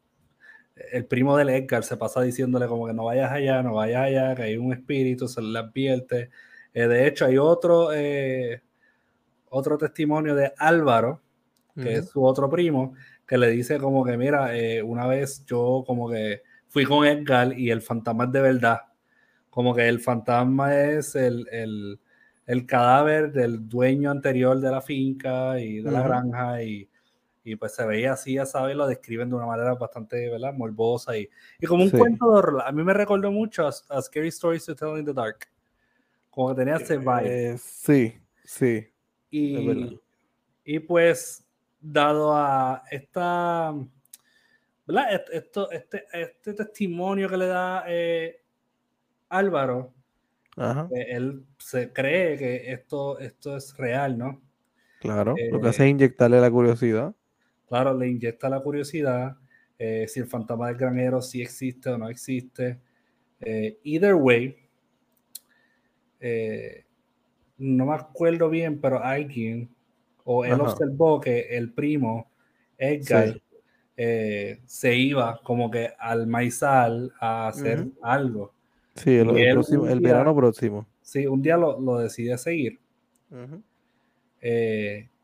[0.77, 4.35] el primo del Edgar se pasa diciéndole como que no vayas allá, no vayas allá,
[4.35, 6.31] que hay un espíritu, se le advierte.
[6.73, 8.63] Eh, de hecho, hay otro, eh,
[9.51, 11.21] otro testimonio de Álvaro,
[11.75, 12.95] que es su otro primo,
[13.27, 17.59] que le dice como que, mira, eh, una vez yo como que fui con Edgar
[17.59, 18.81] y el fantasma es de verdad.
[19.51, 21.47] Como que el fantasma es el,
[22.47, 26.89] el, cadáver del dueño anterior de la finca y de la granja y
[27.45, 30.55] y pues se veía así, ya sabes, lo describen de una manera bastante, ¿verdad?
[30.55, 31.29] Morbosa y,
[31.61, 32.63] y como un cuento de horror.
[32.65, 35.47] A mí me recordó mucho a, Scary Stories to Tell in the Dark.
[36.31, 37.53] Como que tenía ese vibe.
[37.53, 38.87] Eh, sí, sí.
[39.31, 40.01] Y,
[40.65, 41.44] y pues,
[41.85, 43.75] dado a esta,
[44.87, 45.23] ¿verdad?
[45.33, 48.43] Esto, este, este testimonio que le da eh,
[49.29, 49.93] Álvaro,
[50.57, 54.41] eh, él se cree que esto, esto es real, ¿no?
[55.01, 57.15] Claro, lo que hace es inyectarle la curiosidad.
[57.69, 59.37] Claro, le inyecta la curiosidad
[59.79, 62.81] eh, si el fantasma del granero sí existe o no existe.
[63.41, 64.57] Eh, either way,
[66.21, 66.85] eh,
[67.59, 69.69] no me acuerdo bien, pero alguien
[70.25, 72.31] o él observó que el primo
[72.79, 73.41] Edgar
[73.97, 78.53] se iba como que al maizal a hacer algo.
[78.97, 80.87] Sí, el, verano próximo.
[81.03, 82.81] Sí, un día lo, lo decide seguir.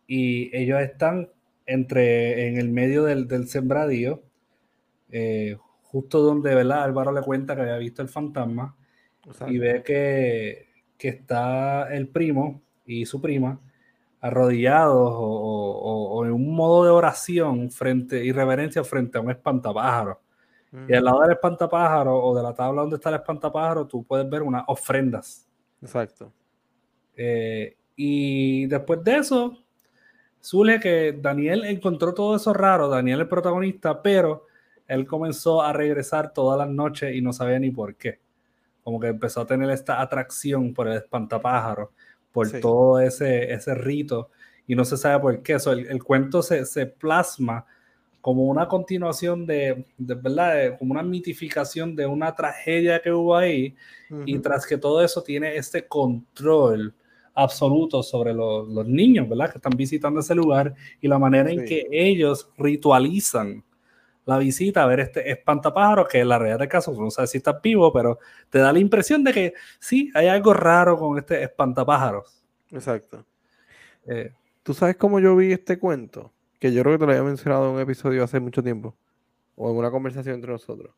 [0.06, 1.28] y ellos están
[1.70, 4.22] entre en el medio del, del sembradío,
[5.10, 6.82] eh, justo donde ¿verdad?
[6.82, 8.76] Álvaro le cuenta que había visto el fantasma
[9.46, 10.66] y ve que,
[10.98, 13.60] que, está el primo y su prima
[14.20, 20.20] arrodillados o, o, en un modo de oración frente y reverencia frente a un espantapájaro.
[20.86, 24.28] Y al lado del espantapájaro o de la tabla donde está el espantapájaro, tú puedes
[24.30, 25.48] ver unas ofrendas.
[25.82, 26.32] Exacto.
[27.16, 29.58] Eh, y después de eso,
[30.42, 34.46] Zule que Daniel encontró todo eso raro, Daniel el protagonista, pero
[34.86, 38.20] él comenzó a regresar todas las noches y no sabía ni por qué.
[38.82, 41.92] Como que empezó a tener esta atracción por el espantapájaro,
[42.32, 44.30] por todo ese, ese rito,
[44.66, 45.54] y no se sabe por qué.
[45.54, 47.66] Eso, el, cuento se, se, plasma
[48.20, 50.78] como una continuación de, de ¿verdad?
[50.78, 53.74] como una mitificación de una tragedia que hubo ahí,
[54.26, 56.94] y tras que todo eso tiene este control
[57.34, 59.50] absoluto sobre los, niños, ¿verdad?
[59.50, 63.64] Que están visitando ese lugar y la manera en que ellos ritualizan
[64.26, 67.38] la visita a ver este espantapájaro, que en la realidad de caso, no sabes si
[67.38, 68.18] está vivo, pero
[68.48, 72.42] te da la impresión de que sí, hay algo raro con este espantapájaros.
[72.70, 73.24] Exacto.
[74.06, 76.32] Eh, ¿Tú sabes cómo yo vi este cuento?
[76.58, 78.94] Que yo creo que te lo había mencionado en un episodio hace mucho tiempo,
[79.56, 80.94] o en una conversación entre nosotros.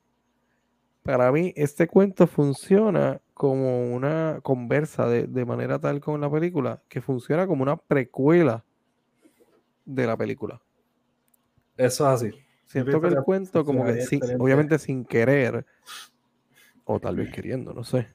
[1.03, 7.01] Para mí, este cuento funciona como una conversa de, manera tal con la película, que
[7.01, 8.65] funciona como una precuela
[9.85, 10.63] de la película.
[11.77, 12.52] Eso es así.
[12.73, 14.03] Siento que el cuento, como que
[14.39, 15.67] obviamente sin querer,
[16.85, 18.09] o tal vez queriendo, no sé.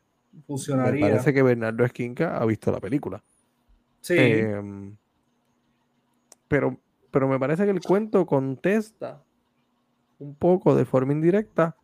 [0.47, 1.05] Funcionaría.
[1.05, 3.24] Me parece que Bernardo Esquinca ha visto la película.
[4.01, 4.16] Sí.
[4.18, 4.97] Em,
[6.47, 6.80] pero,
[7.12, 9.24] pero me parece que el cuento contesta
[10.18, 11.78] un poco de forma indirecta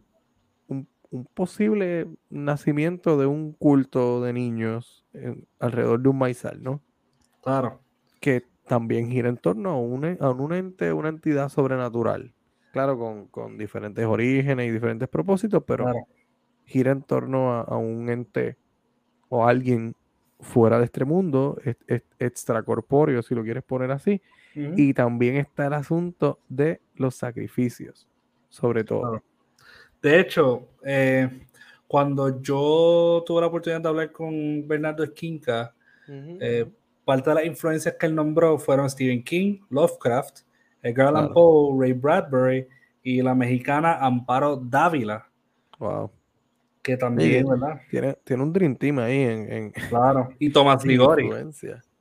[0.68, 5.06] un posible nacimiento de un culto de niños
[5.60, 6.82] alrededor de un maizal, ¿no?
[7.44, 7.82] Claro.
[8.20, 12.34] Que también gira en torno a un, a un ente, una entidad sobrenatural.
[12.74, 15.86] Claro, con, diferentes orígenes y diferentes propósitos, pero
[16.66, 18.58] gira en torno a, un ente
[19.30, 19.96] o alguien
[20.40, 21.62] fuera de este mundo,
[22.18, 24.20] extracorpóreo, si lo quieres poner así.
[24.56, 28.08] Y también está el asunto de los sacrificios,
[28.50, 29.22] sobre todo.
[30.02, 31.46] De hecho, eh,
[31.88, 35.76] cuando yo tuve la oportunidad de hablar con Bernardo Esquinca,
[36.08, 36.66] eh,
[37.06, 40.40] parte de las influencias que él nombró fueron Stephen King, Lovecraft,
[40.84, 42.68] Edgar Allan Poe, Ray Bradbury
[43.02, 45.28] y la mexicana Amparo Dávila.
[45.80, 46.12] Wow.
[46.82, 47.82] Que también, ¿verdad?
[47.90, 49.72] Tiene, tiene, un Dream Team ahí en.
[49.90, 50.30] Claro.
[50.40, 51.32] Y Tomás Ligori.
[51.32, 51.52] O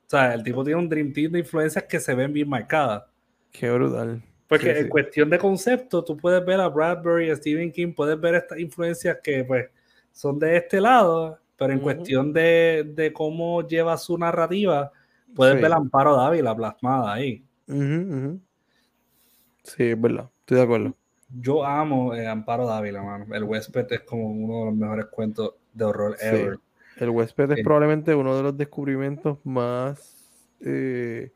[0.05, 3.03] sea, el tipo tiene un Dream Team de influencias que se ven bien marcadas.
[3.51, 4.21] Qué brutal.
[4.47, 8.35] Porque en cuestión de concepto, tú puedes ver a Bradbury, a Stephen King, puedes ver
[8.35, 9.67] estas influencias que pues
[10.11, 14.91] son de este lado, pero en cuestión de, de, cómo lleva su narrativa,
[15.33, 17.43] puedes ver Amparo Dávila plasmada ahí.
[19.63, 20.95] Sí, es verdad, estoy de acuerdo.
[21.29, 23.33] Yo amo eh, Amparo Dávila, mano.
[23.33, 26.59] El huésped es como uno de los mejores cuentos de horror ever.
[26.97, 30.29] El huésped es probablemente uno de los descubrimientos más
[30.61, 31.31] eh,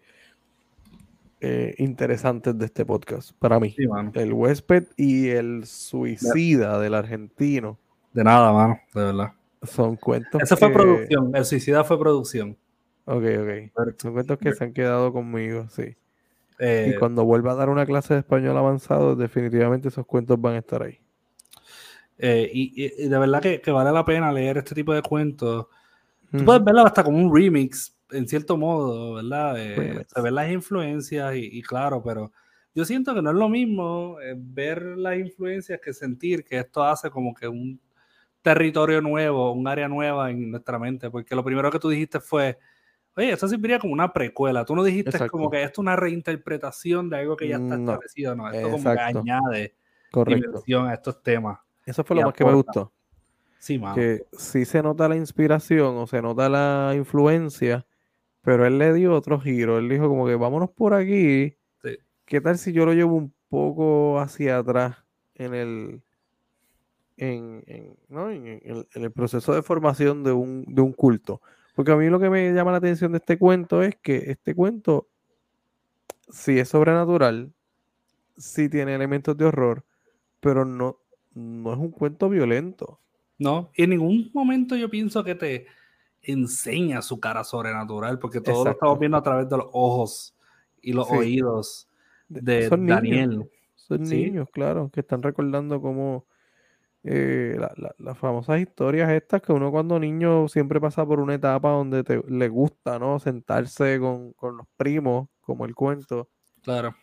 [1.41, 3.75] eh, interesantes de este podcast, para mí.
[4.13, 7.79] el huésped y el suicida del argentino.
[8.13, 9.33] De nada, mano, de verdad.
[9.63, 10.41] Son cuentos.
[10.41, 12.55] Esa fue producción, el suicida fue producción.
[13.05, 13.95] Ok, ok.
[13.99, 15.95] Son cuentos que se han quedado conmigo, sí.
[16.59, 20.55] Y eh, cuando vuelva a dar una clase de español avanzado, definitivamente esos cuentos van
[20.55, 20.99] a estar ahí.
[22.17, 25.67] Eh, y, de verdad que, vale la pena leer este tipo de cuentos.
[26.31, 29.55] Tú puedes verlo hasta como un remix, en cierto modo, ¿verdad?
[29.57, 32.31] Eh, se ven las influencias y, claro, pero
[32.75, 36.83] yo siento que no es lo mismo eh, ver las influencias que sentir que esto
[36.83, 37.79] hace como que un
[38.41, 42.57] territorio nuevo, un área nueva en nuestra mente, porque lo primero que tú dijiste fue,
[43.17, 47.09] oye, esto serviría como una precuela, tú no dijiste como que esto es una reinterpretación
[47.09, 49.75] de algo que ya está establecido, no, esto como que añade
[50.13, 51.59] dimensión a estos temas.
[51.85, 52.93] Eso fue lo más que me gustó.
[53.59, 57.85] Sí, Que sí se nota la inspiración o se nota la influencia,
[58.41, 59.79] pero él le dio otro giro.
[59.79, 61.57] Él dijo como que vámonos por aquí.
[62.25, 64.97] ¿Qué tal si yo lo llevo un poco hacia atrás
[65.35, 66.01] en el,
[67.15, 67.63] en,
[68.93, 71.41] el proceso de formación de un, de un culto?
[71.77, 74.55] Porque a mí lo que me llama la atención de este cuento es que este
[74.55, 75.09] cuento,
[76.27, 77.53] si es sobrenatural,
[78.35, 79.85] sí tiene elementos de horror,
[80.39, 80.97] pero no,
[81.35, 82.99] no es un cuento violento.
[83.37, 85.67] No, y en ningún momento yo pienso que te
[86.23, 90.35] enseña su cara sobrenatural, porque todo lo estamos viendo a través de los ojos
[90.81, 91.87] y los oídos
[92.27, 93.47] de Daniel.
[93.75, 96.25] son niños, claro, que están recordando cómo
[97.03, 97.57] eh,
[97.97, 102.21] las famosas historias estas que uno cuando niño siempre pasa por una etapa donde te,
[102.27, 103.19] le gusta, ¿no?
[103.19, 106.29] Sentarse con, con los primos, como el cuento.
[106.61, 106.93] Claro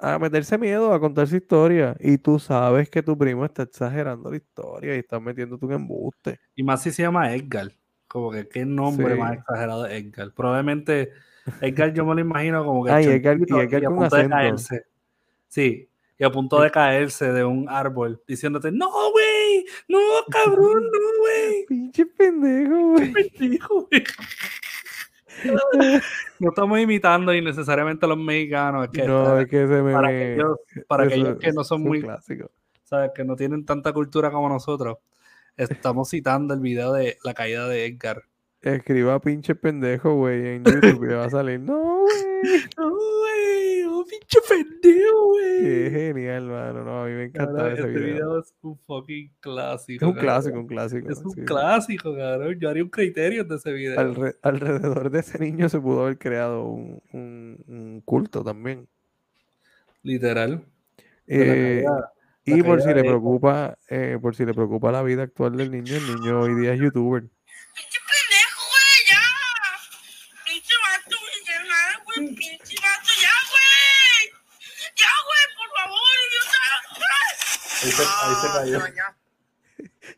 [0.00, 1.96] a meterse miedo a contar su historia.
[2.00, 6.40] Y tú sabes que tu primo está exagerando la historia y está metiéndote un embuste.
[6.56, 7.72] Y más si se llama Edgar.
[8.08, 10.32] Como que qué nombre más exagerado es Edgar.
[10.32, 11.12] Probablemente
[11.60, 12.90] Edgar yo me lo imagino como que.
[12.90, 14.74] Ay, Edgar, y Edgar con acento.
[15.48, 15.88] Sí.
[16.20, 19.98] Y a punto de caerse de un árbol diciéndote, no, güey, no,
[20.30, 21.66] cabrón, no, güey.
[21.66, 23.12] Pinche pendejo, güey.
[23.12, 24.04] Pendejo, güey
[26.38, 28.88] no estamos imitando innecesariamente a los mexicanos.
[28.88, 29.92] que no, es que se me...
[29.92, 32.50] Para aquellos, para aquellos que no son muy clásicos.
[32.84, 33.12] ¿sabes?
[33.14, 34.98] Que no tienen tanta cultura como nosotros.
[35.56, 38.24] Estamos citando el video de la caída de Edgar.
[38.62, 41.60] Escriba pinche pendejo, güey, en YouTube y va a salir.
[41.60, 42.10] No, güey.
[42.76, 43.29] No, güey.
[44.10, 45.62] Pinche pendejo, güey.
[45.62, 46.84] Qué genial, mano.
[46.84, 48.40] No, a mí me encanta ese este video.
[48.40, 50.04] es un fucking clásico.
[50.04, 51.10] Es un clásico, un clásico.
[51.10, 52.58] Es un clásico, cabrón.
[52.58, 54.00] Yo haría un criterio de ese video.
[54.42, 58.88] alrededor de ese niño se pudo haber creado un, un, culto también.
[60.02, 60.64] Literal.
[61.28, 61.84] Eh,
[62.44, 65.94] y por si le preocupa, eh, por si le preocupa la vida actual del niño,
[65.94, 67.24] el niño hoy día es youtuber.
[77.82, 78.04] Ahí se,
[78.52, 78.78] cayó.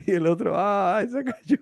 [0.06, 1.58] Y el otro, ah, ahí se cayó.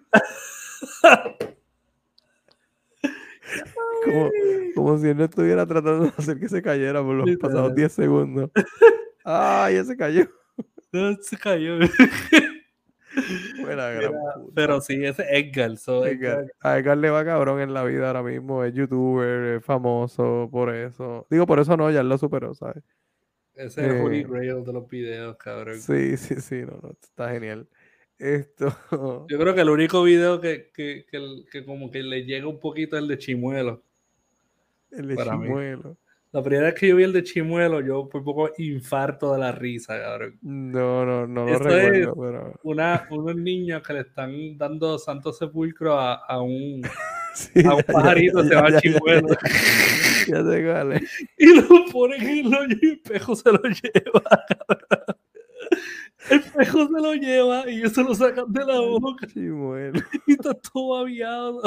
[4.05, 4.31] como,
[4.75, 7.93] como, si él no estuviera tratando de hacer que se cayera por los pasados 10
[7.93, 8.51] segundos.
[9.23, 10.27] Ah, ya se cayó.
[10.93, 11.79] No, se cayó.
[14.55, 15.73] pero, sí, ese Edgar,
[16.07, 16.47] Edgar.
[16.61, 18.65] A Edgar le va cabrón en la vida ahora mismo.
[18.65, 21.27] Es youtuber, es famoso por eso.
[21.29, 22.83] Digo, por eso no, ya lo superó, ¿sabes?
[23.61, 25.79] Ese es el Holy eh, Grail de los videos, cabrón.
[25.79, 27.69] Sí, sí, sí, no, no, está genial.
[28.19, 28.75] Esto.
[29.29, 31.05] Yo creo que el único video que, que,
[31.51, 33.83] que, como que le llega un poquito es el de Chimuelo.
[34.91, 35.99] El de Chimuelo.
[36.33, 39.51] La primera vez que yo vi el de Chimuelo, yo por poco infarto de la
[39.51, 40.39] risa, cabrón.
[40.43, 42.61] No, no, no lo recuerdo, pero...
[42.63, 46.83] Una, unos niños que le están dando santo sepulcro a, a un,
[47.65, 49.29] a un pajarito, se llama Chimuelo.
[50.27, 51.03] ya te vale.
[51.39, 54.45] Y lo ponen en el hoyo y el pejo se lo lleva,
[56.31, 59.27] El pejo se lo lleva y eso lo sacan de la boca.
[59.27, 60.01] Chimuelo.
[60.27, 61.63] Y está todo aviado.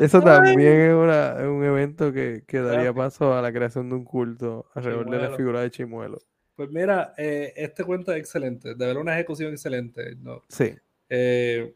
[0.00, 4.66] Eso también es, un evento que, que, daría paso a la creación de un culto
[4.74, 6.18] alrededor de la figura de Chimuelo.
[6.56, 10.16] Pues mira, eh, este cuento es excelente, de verdad una ejecución excelente.
[10.16, 10.42] ¿no?
[10.48, 10.74] Sí.
[11.08, 11.74] Eh,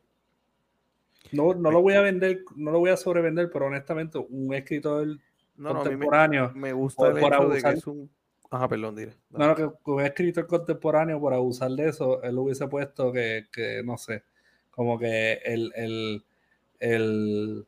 [1.33, 5.07] no, no lo voy a vender, no lo voy a sobrevender, pero honestamente, un escritor
[5.63, 6.53] contemporáneo.
[6.55, 8.11] me, gusta el hecho de que es un.
[8.51, 9.13] Ajá, perdón, dile.
[9.31, 13.83] No, no, que un escritor contemporáneo, por abusar de eso, él hubiese puesto que, que
[13.85, 14.25] no sé,
[14.71, 16.25] como que el, el
[16.81, 17.67] el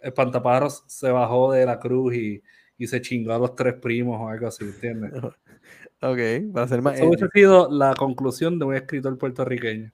[0.00, 2.42] espantapájaros se bajó de la cruz y,
[2.78, 5.12] y se chingó a los tres primos o algo así, ¿entiendes?
[6.00, 6.96] ok, va a ser más.
[6.96, 9.92] Eso hubiese sido la conclusión de un escritor puertorriqueño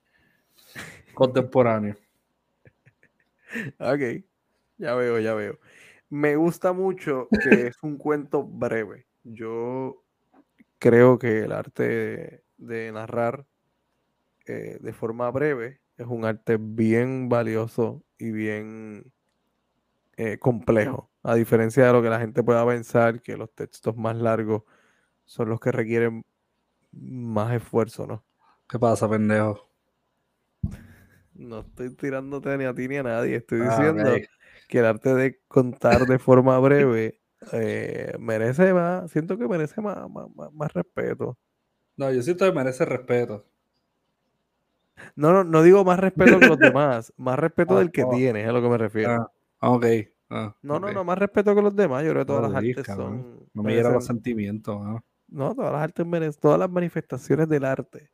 [1.13, 1.97] contemporáneo.
[3.79, 4.23] Ok,
[4.77, 5.59] ya veo, ya veo.
[6.09, 9.07] Me gusta mucho que es un cuento breve.
[9.23, 10.03] Yo
[10.79, 13.47] creo que el arte de, narrar
[14.45, 19.11] eh, de forma breve es un arte bien valioso y bien
[20.17, 24.15] eh, complejo, a diferencia de lo que la gente pueda pensar, que los textos más
[24.15, 24.63] largos
[25.25, 26.23] son los que requieren
[26.91, 28.23] más esfuerzo, ¿no?
[28.69, 29.72] ¿Qué pasa, pendejo?
[31.35, 34.11] No estoy tirándote ni a ti ni a nadie, estoy ah, diciendo
[34.67, 37.19] que el arte de contar de forma breve
[37.51, 40.07] eh, merece más, siento que merece más,
[40.53, 41.37] más, respeto.
[41.97, 43.45] No, yo siento que merece respeto.
[45.15, 48.43] No, no, no digo más respeto que los demás, más respeto ah, del que tiene,
[48.43, 49.31] es a lo que me refiero.
[49.59, 49.85] Ah, ok.
[50.61, 52.03] no, no, no, más respeto que los demás.
[52.03, 53.47] Yo creo que todas las artes son.
[53.53, 54.79] No me llegan los sentimientos.
[55.27, 58.11] No, todas las artes merecen, todas las manifestaciones del arte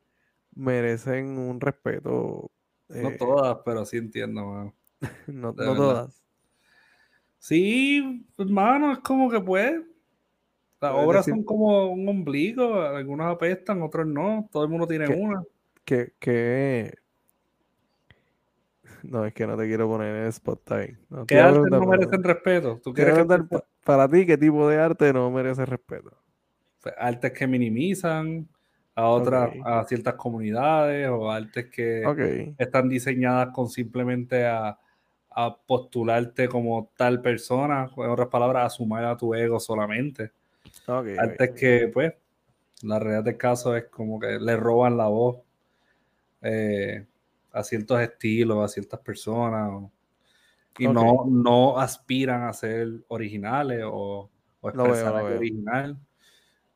[0.54, 2.50] merecen un respeto.
[2.90, 4.72] No eh, todas, pero sí entiendo,
[5.26, 6.22] no, no todas.
[7.38, 9.80] Sí, hermano, es como que pues.
[10.80, 15.42] Las obras son como un ombligo, algunos apestan, otros no, todo el mundo tiene una.
[15.84, 16.94] Que, que
[19.02, 20.96] no, es que no te quiero poner en el spot time.
[21.08, 22.80] No, ¿Qué arte no merecen respeto?
[22.82, 23.26] ¿Tú quieres
[23.84, 26.16] para ti qué tipo de arte no merece respeto?
[26.82, 28.48] Pues, artes que minimizan
[29.00, 34.78] a otras, a ciertas comunidades o artes que están diseñadas con simplemente a,
[35.30, 40.32] a, postularte como tal persona, en otras palabras, a sumar a tu ego solamente.
[40.86, 42.12] artes que, pues,
[42.82, 45.38] la realidad del caso es como que le roban la voz.
[46.42, 47.06] Eh,
[47.52, 49.90] a ciertos estilos, a ciertas personas,
[50.78, 54.30] y no, no aspiran a ser originales o,
[54.60, 55.98] o expresar algo original.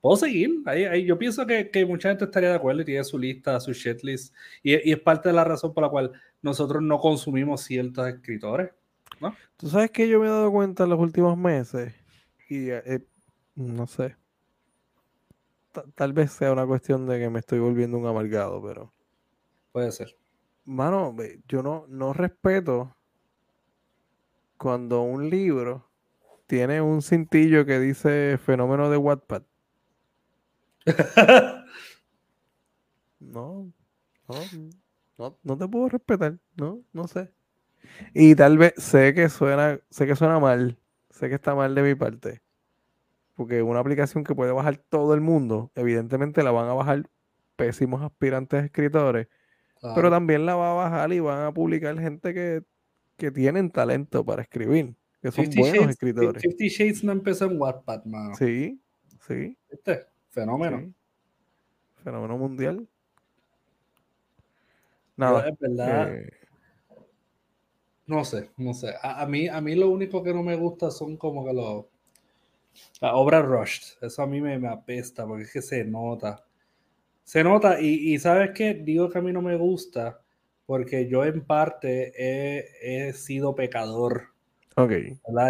[0.04, 3.02] Puedo seguir, ahí, ahí yo pienso que, que, mucha gente estaría de acuerdo y tiene
[3.04, 6.82] su lista, su shitlist, y, y es parte de la razón por la cual nosotros
[6.82, 8.70] no consumimos ciertos escritores.
[9.18, 9.34] ¿no?
[9.56, 11.94] Tú sabes que yo me he dado cuenta en los últimos meses,
[12.50, 13.00] y eh,
[13.54, 14.14] no sé,
[15.94, 18.92] tal vez sea una cuestión de que me estoy volviendo un amargado, pero...
[19.72, 20.14] Puede ser
[20.66, 21.16] mano,
[21.48, 22.94] yo no, no respeto
[24.58, 25.88] cuando un libro
[26.46, 29.44] tiene un cintillo que dice fenómeno de Wattpad.
[33.20, 33.72] no,
[35.18, 37.30] no, no, te puedo respetar, no, no sé.
[38.12, 40.78] Y tal vez sé que suena, sé que suena mal,
[41.10, 42.42] sé que está mal de mi parte.
[43.34, 47.10] Porque una aplicación que puede bajar todo el mundo, evidentemente la van a bajar
[47.56, 49.28] pésimos aspirantes escritores
[49.94, 52.62] pero también la va a bajar y van a publicar gente que,
[53.16, 56.42] que tienen talento para escribir, que son buenos escritores.
[56.42, 58.34] Fifty Shades no empezó en Wattpad, mano.
[58.34, 58.80] Sí,
[59.26, 59.58] sí.
[60.34, 60.92] Fenómeno.
[62.02, 62.86] Fenómeno mundial.
[65.16, 65.48] Nada.
[65.48, 66.14] es verdad.
[66.14, 66.30] Eh,
[68.06, 68.94] no sé, no sé.
[69.02, 71.86] A, mí, a mí lo único que no me gusta son como que los.
[73.00, 73.96] La obra rushed.
[74.02, 76.44] Eso a mí me, me apesta porque es que se nota.
[77.24, 80.20] Se nota, y, sabes qué, digo que a mí no me gusta,
[80.66, 84.28] porque yo en parte he, sido pecador.
[84.76, 84.92] Ok.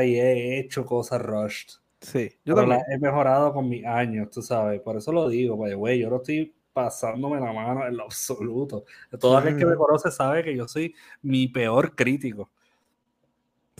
[0.04, 1.80] Y he hecho cosas rushed.
[2.04, 2.82] Sí, yo también.
[2.90, 4.80] he mejorado con mis años, tú sabes.
[4.82, 8.84] Por eso lo digo, güey, yo no estoy pasándome la mano en lo absoluto.
[9.18, 12.50] Todo aquel que me conoce sabe que yo soy mi peor crítico.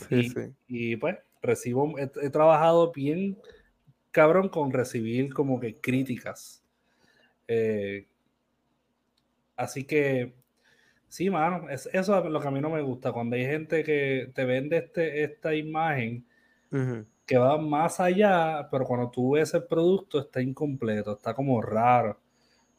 [0.09, 0.53] Sí, y, sí.
[0.67, 3.37] y pues, recibo, he, he trabajado bien
[4.11, 6.65] cabrón con recibir como que críticas
[7.47, 8.07] eh,
[9.55, 10.33] así que,
[11.07, 13.11] sí, mano, es, eso es lo que a mí no me gusta.
[13.11, 16.25] Cuando hay gente que te vende este, esta imagen
[17.25, 22.19] que va más allá, pero cuando tú ves el producto está incompleto, está como raro.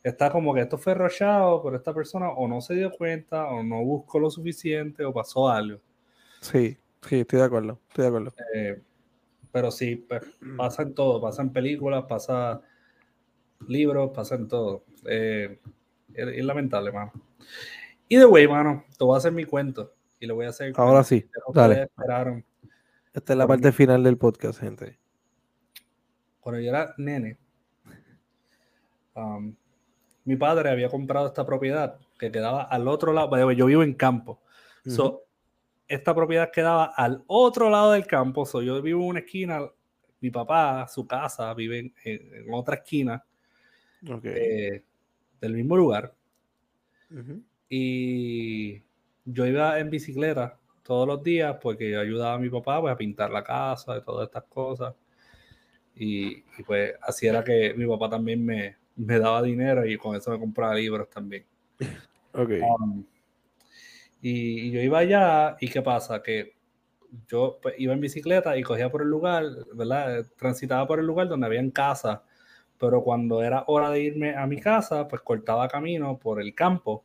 [0.02, 3.62] Está como que esto fue rochado, pero esta persona o no se dio cuenta, o
[3.62, 5.80] no buscó lo suficiente, o pasó algo.
[6.40, 8.34] Sí, sí, estoy de acuerdo, estoy de acuerdo.
[8.54, 8.82] Eh,
[9.50, 10.22] pero sí, pues,
[10.56, 12.62] pasa en todo, pasa en películas, pasa
[13.66, 14.84] libros, pasan todo.
[15.06, 15.58] Eh,
[16.14, 17.12] es, lamentable, mano.
[18.08, 19.92] Y de way, mano, te voy a hacer mi cuento.
[20.20, 20.72] Y lo voy a hacer.
[20.76, 21.90] Ahora sí, dale.
[23.16, 24.98] Esta es la parte final del podcast, gente.
[26.38, 27.38] Cuando yo era nene,
[29.14, 29.56] um,
[30.26, 33.50] mi padre había comprado esta propiedad que quedaba al otro lado.
[33.52, 34.42] Yo vivo en campo.
[35.88, 38.44] esta propiedad quedaba al otro lado del campo.
[38.60, 39.62] yo vivo en una esquina.
[40.20, 43.24] Mi papá, su casa, vive en otra esquina
[44.24, 44.84] eh,
[45.40, 46.14] del mismo lugar.
[47.70, 48.82] Y
[49.24, 52.96] yo iba en bicicleta todos los días porque yo ayudaba a mi papá pues, a
[52.96, 54.94] pintar la casa y todas estas cosas.
[55.94, 60.30] Y, pues así era que mi papá también me, me, daba dinero y con eso
[60.30, 61.44] me compraba libros también.
[62.38, 62.50] Ok.
[62.60, 63.02] Um,
[64.20, 66.22] y, yo iba allá y ¿qué pasa?
[66.22, 66.52] Que
[67.26, 70.26] yo pues, iba en bicicleta y cogía por el lugar, ¿verdad?
[70.36, 72.22] Transitaba por el lugar donde había casa
[72.78, 77.04] pero cuando era hora de irme a mi casa, pues cortaba camino por el campo,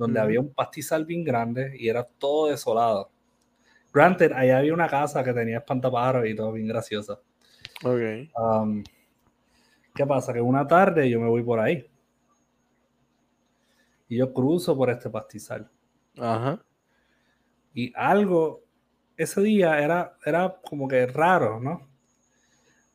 [0.00, 3.10] donde había un pastizal bien grande y era todo desolado.
[3.92, 7.20] Granted, allá había una casa que tenía espantapájaros y todo bien graciosa.
[7.84, 8.30] Ok.
[8.34, 8.82] Um,
[9.94, 10.32] ¿Qué pasa?
[10.32, 11.86] Que una tarde yo me voy por ahí.
[14.08, 15.70] Y yo cruzo por este pastizal.
[16.18, 16.64] Ajá.
[17.74, 18.62] Y algo,
[19.18, 21.86] ese día era, era como que raro, ¿no?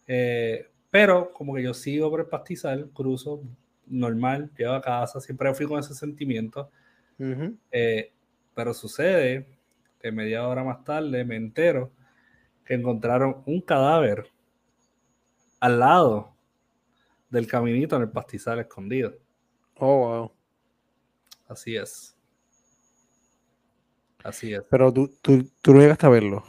[0.07, 3.43] Eh, pero como que yo sigo por el pastizal, cruzo
[3.85, 6.71] normal, llego a casa, siempre fui con ese sentimiento.
[7.19, 8.13] Eh,
[8.53, 9.47] pero sucede
[9.99, 11.91] que media hora más tarde me entero
[12.65, 14.27] que encontraron un cadáver
[15.59, 16.35] al lado
[17.29, 19.13] del caminito en el pastizal escondido.
[19.77, 20.31] Oh, wow.
[21.47, 22.15] Así es.
[24.23, 24.63] Así es.
[24.69, 26.43] Pero tú, tú, tú no llegaste a verlo.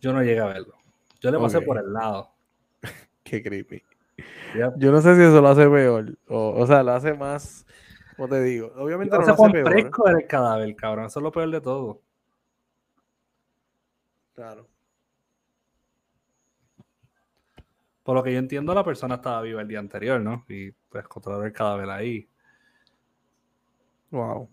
[0.00, 0.74] Yo no llegué a verlo.
[1.20, 2.32] Yo le pasé por el lado.
[3.22, 3.82] Qué creepy.
[4.78, 6.18] Yo no sé si eso lo hace peor.
[6.26, 7.66] O, o sea, lo hace más.
[8.18, 8.72] ¿Cómo te digo?
[8.74, 9.70] Obviamente no, lo hace peor.
[9.70, 11.06] fresco el cadáver, cabrón.
[11.06, 12.02] Eso es lo peor de todo.
[14.34, 14.66] Claro.
[18.02, 20.44] Por lo que yo entiendo, la persona estaba viva el día anterior, ¿no?
[20.48, 22.28] Y pues encontraron el cadáver ahí.
[24.10, 24.48] Wow.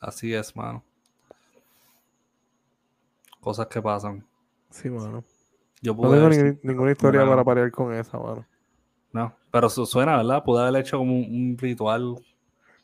[0.00, 0.82] Así es, mano.
[3.38, 4.26] Cosas que pasan.
[4.70, 5.22] Sí, mano
[5.82, 8.46] no tengo ninguna historia para parar con esa, mano.
[9.16, 10.44] No, pero eso suena, ¿verdad?
[10.44, 12.16] Pudo haber hecho como un, ritual.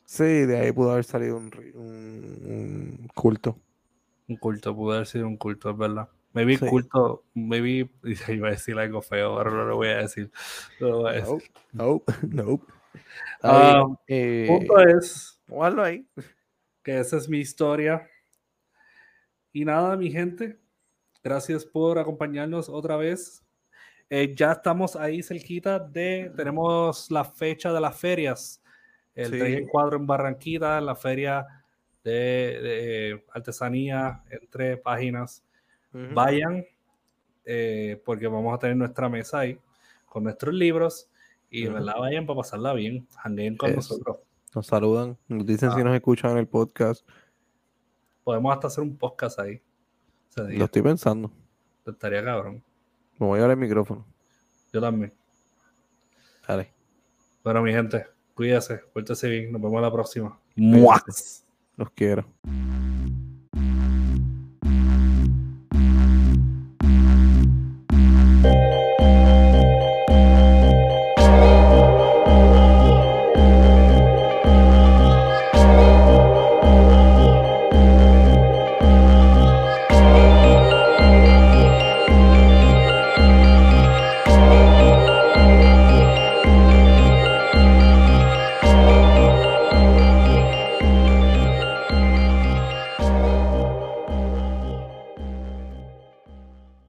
[0.03, 3.55] Sí, de ahí pudo haber salido un, un, culto.
[4.27, 6.09] Un culto, pudo haber sido un culto, es verdad.
[6.33, 6.65] Maybe sí.
[6.65, 7.87] culto, maybe
[8.29, 10.31] iba a decir algo feo, pero no lo voy a decir.
[10.79, 11.51] No lo voy a decir.
[11.71, 12.59] No, no,
[13.43, 14.01] no.
[14.07, 15.39] eh, punto es.
[15.83, 16.07] ahí.
[16.81, 18.09] Que esa es mi historia.
[19.51, 20.57] Y nada, mi gente,
[21.23, 23.42] Gracias por acompañarnos otra vez.
[24.09, 28.61] Eh, ya estamos ahí cerquita de, tenemos la fecha de las ferias,
[29.15, 29.39] el sí.
[29.39, 31.45] 3 y cuadro en Barranquita, la feria
[32.03, 35.43] de, artesanía entre páginas.
[35.91, 36.65] Vayan,
[37.45, 39.59] eh, porque vamos a tener nuestra mesa ahí
[40.07, 41.07] con nuestros libros
[41.51, 44.17] y verdad vayan para pasarla bien, jangueen con nosotros.
[44.55, 45.83] Nos saludan, nos dicen si ah.
[45.83, 47.07] nos escuchan en el podcast.
[48.23, 49.61] Podemos hasta hacer un podcast ahí.
[50.35, 51.31] Lo estoy pensando.
[51.85, 52.63] Estaría cabrón.
[53.19, 54.05] Me voy a llevar el micrófono.
[54.71, 55.13] Yo también.
[56.47, 56.71] Dale.
[57.43, 59.51] Bueno, mi gente, cuídese, cuéntese bien.
[59.51, 60.39] Nos vemos la próxima.
[61.75, 62.25] Los quiero.